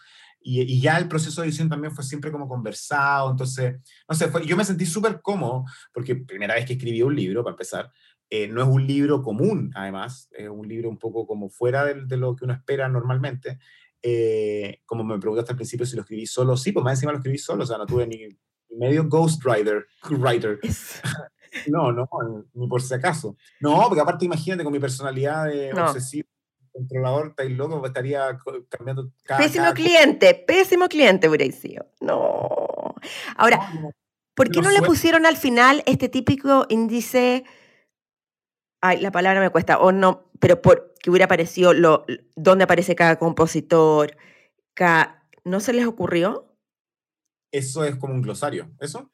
[0.40, 3.30] Y, ya el proceso de edición también fue siempre como conversado.
[3.30, 3.76] Entonces,
[4.08, 7.52] no sé, yo me sentí súper cómodo porque primera vez que escribí un libro, para
[7.52, 7.90] empezar.
[8.28, 12.06] Eh, no es un libro común, además, es un libro un poco como fuera de,
[12.06, 13.58] de lo que uno espera normalmente.
[14.04, 17.18] Eh, como me preguntaste al principio si lo escribí solo, sí, pues más encima lo
[17.18, 18.26] escribí solo, o sea, no tuve ni,
[18.78, 20.58] medio ghostwriter, writer.
[21.66, 22.08] No, no,
[22.54, 23.36] ni por si acaso.
[23.60, 26.26] No, porque aparte imagínate con mi personalidad de obsesivo,
[26.72, 28.38] controlador, está loco, pues estaría
[28.70, 31.44] cambiando cada Pésimo cliente, pésimo cliente hubiera
[32.00, 32.94] No.
[33.36, 33.60] Ahora,
[34.34, 37.44] ¿por qué no, le pusieron al final este típico índice?
[38.80, 42.06] Ay, la palabra me cuesta, o no, pero por que hubiera aparecido lo,
[42.36, 44.16] dónde aparece cada compositor,
[45.44, 46.51] ¿no se les ocurrió?
[47.52, 49.12] Eso es como un glosario, ¿eso?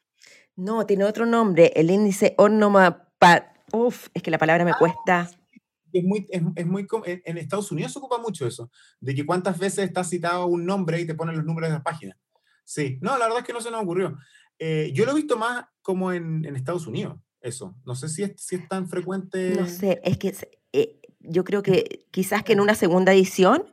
[0.55, 3.53] No, tiene otro nombre, el índice onomatopa.
[3.71, 5.29] Uf, es que la palabra me ah, cuesta.
[5.91, 9.85] Es muy, es, muy, en Estados Unidos se ocupa mucho eso, de que cuántas veces
[9.85, 12.17] está citado un nombre y te ponen los números de la página.
[12.63, 14.17] Sí, no, la verdad es que no se nos ocurrió.
[14.59, 17.75] Eh, yo lo he visto más como en, en, Estados Unidos, eso.
[17.85, 19.55] No sé si es, si es tan frecuente.
[19.55, 20.35] No sé, es que
[20.73, 23.63] eh, yo creo que quizás que en una segunda edición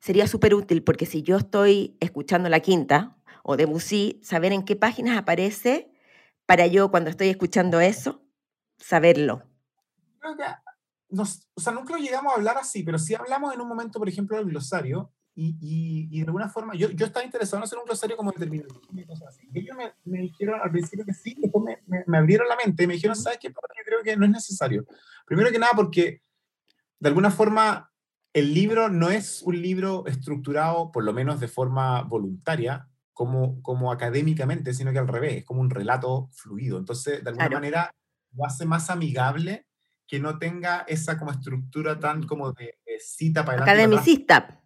[0.00, 3.15] sería súper útil, porque si yo estoy escuchando la quinta,
[3.48, 5.88] o Debussy, saber en qué páginas aparece
[6.46, 8.20] para yo cuando estoy escuchando eso,
[8.76, 9.44] saberlo.
[10.18, 10.44] Creo que
[11.10, 14.00] nos, o sea, nunca lo llegamos a hablar así, pero sí hablamos en un momento,
[14.00, 17.64] por ejemplo, del glosario, y, y, y de alguna forma, yo, yo estaba interesado en
[17.64, 19.48] hacer un glosario como determinado y cosas así.
[19.54, 22.82] Ellos me, me, dijeron al principio que sí, después me, me, me abrieron la mente
[22.82, 23.48] y me dijeron, ¿sabes qué?
[23.48, 24.86] Yo creo que no es necesario.
[25.24, 26.22] Primero que nada, porque
[26.98, 27.92] de alguna forma
[28.32, 33.90] el libro no es un libro estructurado, por lo menos de forma voluntaria, como, como
[33.90, 36.76] académicamente, sino que al revés, es como un relato fluido.
[36.76, 37.56] Entonces, de alguna Claro.
[37.56, 37.90] manera,
[38.34, 39.66] lo hace más amigable
[40.06, 43.72] que no tenga esa como estructura tan como de, de cita para adelante.
[43.72, 43.96] y para.
[44.02, 44.62] Academicista.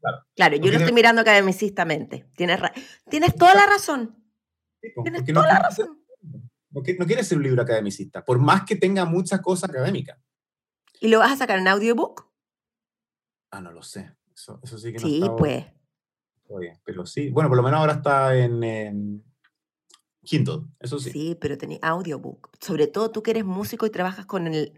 [0.00, 0.18] Claro.
[0.36, 2.28] Claro, yo lo estoy mirando academicistamente.
[2.36, 2.60] Tienes,
[3.08, 4.22] Tienes toda la razón.
[4.82, 6.04] Sí, Tienes porque no toda la ser- razón.
[6.72, 10.18] no no quiere ser un libro academicista, por más que tenga muchas cosas académicas.
[11.00, 12.30] ¿Y lo vas a sacar en audiobook?
[13.50, 14.12] Ah, no lo sé.
[14.34, 15.64] Eso, eso sí que no Sí, está pues.
[16.46, 19.24] Todavía, Pero sí, bueno, por lo menos ahora está en, en
[20.22, 21.10] Kindle, eso sí.
[21.10, 22.50] Sí, pero tenés audiobook.
[22.60, 24.74] Sobre todo tú que eres músico y trabajas con, el,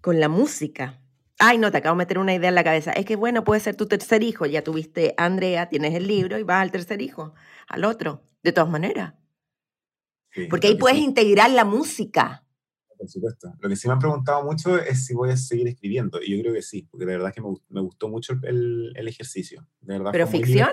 [0.00, 1.00] con la música.
[1.38, 2.92] Ay, no, te acabo de meter una idea en la cabeza.
[2.92, 4.46] Es que, bueno, puede ser tu tercer hijo.
[4.46, 7.34] Ya tuviste a Andrea, tienes el libro y vas al tercer hijo,
[7.68, 8.22] al otro.
[8.42, 9.14] De todas maneras.
[10.30, 12.41] Sí, Porque ahí puedes sí, integrar la música.
[13.02, 13.52] Por supuesto.
[13.58, 16.22] Lo que sí me han preguntado mucho es si voy a seguir escribiendo.
[16.22, 19.08] Y yo creo que sí, porque de verdad que me, me gustó mucho el, el
[19.08, 19.66] ejercicio.
[19.80, 20.70] De verdad ¿Pero ficción?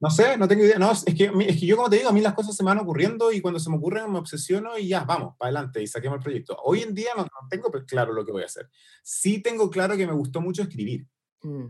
[0.00, 0.78] No sé, no tengo idea.
[0.78, 2.68] No, es que, es que yo, como te digo, a mí las cosas se me
[2.68, 5.86] van ocurriendo y cuando se me ocurren me obsesiono y ya, vamos, para adelante y
[5.86, 6.58] saquemos el proyecto.
[6.62, 8.68] Hoy en día no, no tengo claro lo que voy a hacer.
[9.02, 11.06] Sí tengo claro que me gustó mucho escribir.
[11.42, 11.68] Mm.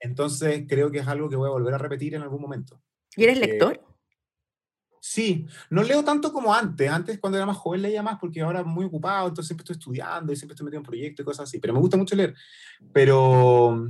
[0.00, 2.80] Entonces creo que es algo que voy a volver a repetir en algún momento.
[3.14, 3.85] ¿Y eres Porque- lector?
[5.08, 6.90] Sí, no leo tanto como antes.
[6.90, 10.32] Antes, cuando era más joven, leía más porque ahora muy ocupado, entonces siempre estoy estudiando
[10.32, 11.60] y siempre estoy metido en proyectos y cosas así.
[11.60, 12.34] Pero me gusta mucho leer.
[12.92, 13.88] Pero,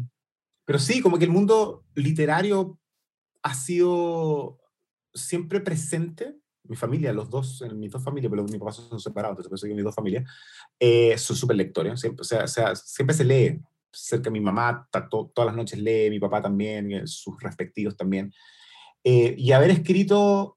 [0.66, 2.78] pero sí, como que el mundo literario
[3.42, 4.58] ha sido
[5.14, 6.36] siempre presente.
[6.64, 9.66] Mi familia, los dos, mis dos familias, pero mis papás son separados, entonces por eso
[9.68, 10.30] que mis dos familias
[10.78, 11.98] eh, son súper lectores.
[11.98, 13.58] Siempre, o sea, o sea, siempre se lee.
[13.90, 17.96] Cerca de mi mamá, to- todas las noches lee, mi papá también, eh, sus respectivos
[17.96, 18.30] también.
[19.02, 20.55] Eh, y haber escrito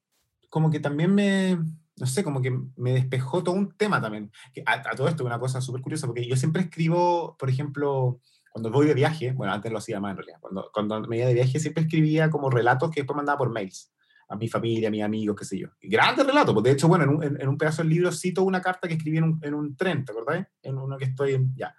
[0.49, 1.57] como que también me,
[1.97, 4.31] no sé, como que me despejó todo un tema también.
[4.65, 8.19] A, a todo esto, una cosa súper curiosa, porque yo siempre escribo, por ejemplo,
[8.51, 11.27] cuando voy de viaje, bueno, antes lo hacía más en realidad, cuando, cuando me iba
[11.27, 13.91] de viaje siempre escribía como relatos que después mandaba por mails
[14.29, 15.69] a mi familia, a mis amigos, qué sé yo.
[15.81, 18.43] Grandes relatos, pues de hecho, bueno, en un, en, en un pedazo del libro cito
[18.43, 20.45] una carta que escribí en un, en un tren, ¿te acordás?
[20.61, 21.75] En uno que estoy en, ya.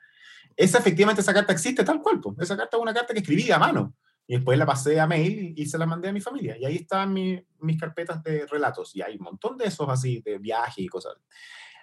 [0.57, 2.37] Esa efectivamente, esa carta existe tal cual, pues.
[2.41, 3.95] Esa carta es una carta que escribí a mano.
[4.31, 6.57] Y después la pasé a mail y, y se la mandé a mi familia.
[6.57, 8.95] Y ahí están mi- mis carpetas de relatos.
[8.95, 11.15] Y hay un montón de esos así, de viaje y cosas.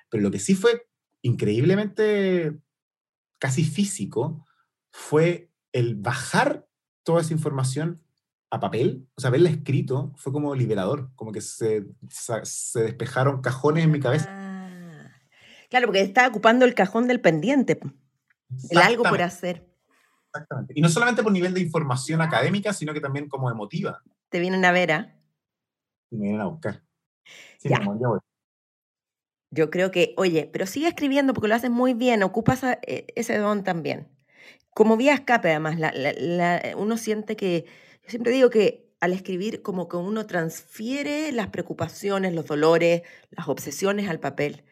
[0.09, 0.87] Pero lo que sí fue
[1.23, 2.57] increíblemente
[3.37, 4.45] casi físico
[4.91, 6.65] fue el bajar
[7.03, 8.01] toda esa información
[8.49, 13.83] a papel, o sea, verla escrito, fue como liberador, como que se, se despejaron cajones
[13.83, 14.29] en mi cabeza.
[14.29, 15.11] Ah.
[15.69, 17.77] Claro, porque está ocupando el cajón del pendiente.
[18.69, 19.66] El algo por hacer.
[20.37, 20.73] Exactamente.
[20.75, 24.01] Y no solamente por nivel de información académica, sino que también como emotiva.
[24.29, 25.15] Te vienen a ver, ¿ah?
[26.11, 26.83] Y me vienen a buscar.
[27.57, 27.79] Sí, Ya.
[27.79, 28.19] voy.
[29.51, 33.07] Yo creo que, oye, pero sigue escribiendo porque lo haces muy bien, ocupas a- e-
[33.15, 34.09] ese don también.
[34.71, 37.65] Como vía escape, además, la- la- la- uno siente que,
[38.03, 43.47] yo siempre digo que al escribir como que uno transfiere las preocupaciones, los dolores, las
[43.47, 44.63] obsesiones al papel.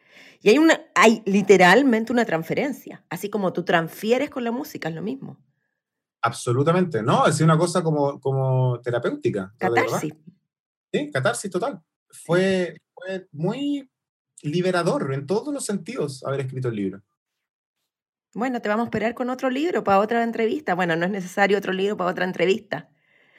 [0.42, 4.94] Y hay, una, hay literalmente una transferencia, así como tú transfieres con la música, es
[4.94, 5.38] lo mismo.
[6.26, 9.54] Absolutamente, no, es una cosa como, como terapéutica.
[9.56, 10.12] Catarsis.
[10.92, 11.80] Sí, catarsis total.
[12.10, 13.88] Fue, fue muy
[14.42, 17.02] liberador en todos los sentidos haber escrito el libro.
[18.34, 20.74] Bueno, te vamos a esperar con otro libro para otra entrevista.
[20.74, 22.90] Bueno, no es necesario otro libro para otra entrevista.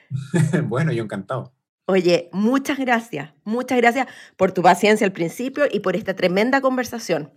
[0.64, 1.52] bueno, yo encantado.
[1.84, 7.32] Oye, muchas gracias, muchas gracias por tu paciencia al principio y por esta tremenda conversación.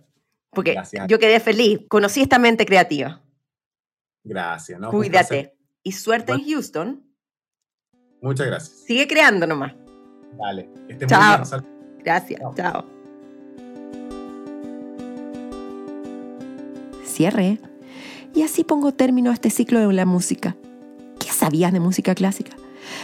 [0.50, 1.06] Porque Gracias.
[1.08, 3.22] yo quedé feliz, conocí esta mente creativa.
[4.24, 4.78] Gracias.
[4.80, 4.90] ¿no?
[4.90, 5.54] Cuídate.
[5.82, 7.02] Y suerte en Houston.
[8.20, 8.78] Muchas gracias.
[8.86, 9.72] Sigue creando nomás.
[10.86, 11.36] Que estés muy Chao.
[11.36, 11.46] bien.
[11.46, 11.66] Sal-
[12.04, 12.40] Gracias.
[12.40, 12.54] Chao.
[12.54, 12.84] Chao.
[17.04, 17.58] Cierre.
[18.34, 20.56] Y así pongo término a este ciclo de la música.
[21.18, 22.56] ¿Qué sabías de música clásica?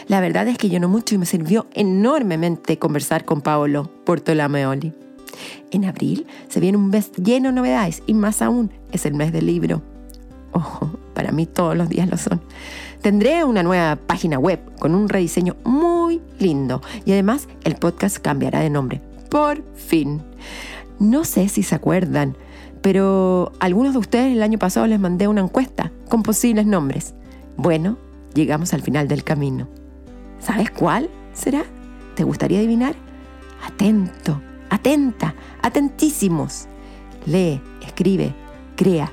[0.06, 4.92] La verdad es que yo no mucho y me sirvió enormemente conversar con Paolo Portolameoli.
[5.70, 9.32] En abril se viene un mes lleno de novedades y más aún es el mes
[9.32, 9.82] del libro.
[10.52, 12.40] Ojo, para mí todos los días lo son.
[13.02, 18.60] Tendré una nueva página web con un rediseño muy lindo y además el podcast cambiará
[18.60, 19.00] de nombre.
[19.30, 20.22] Por fin.
[20.98, 22.36] No sé si se acuerdan,
[22.82, 27.14] pero algunos de ustedes el año pasado les mandé una encuesta con posibles nombres.
[27.56, 27.98] Bueno,
[28.34, 29.68] llegamos al final del camino.
[30.40, 31.64] ¿Sabes cuál será?
[32.14, 32.94] ¿Te gustaría adivinar?
[33.64, 34.40] Atento,
[34.70, 36.66] atenta, atentísimos.
[37.26, 38.34] Lee, escribe,
[38.76, 39.12] crea.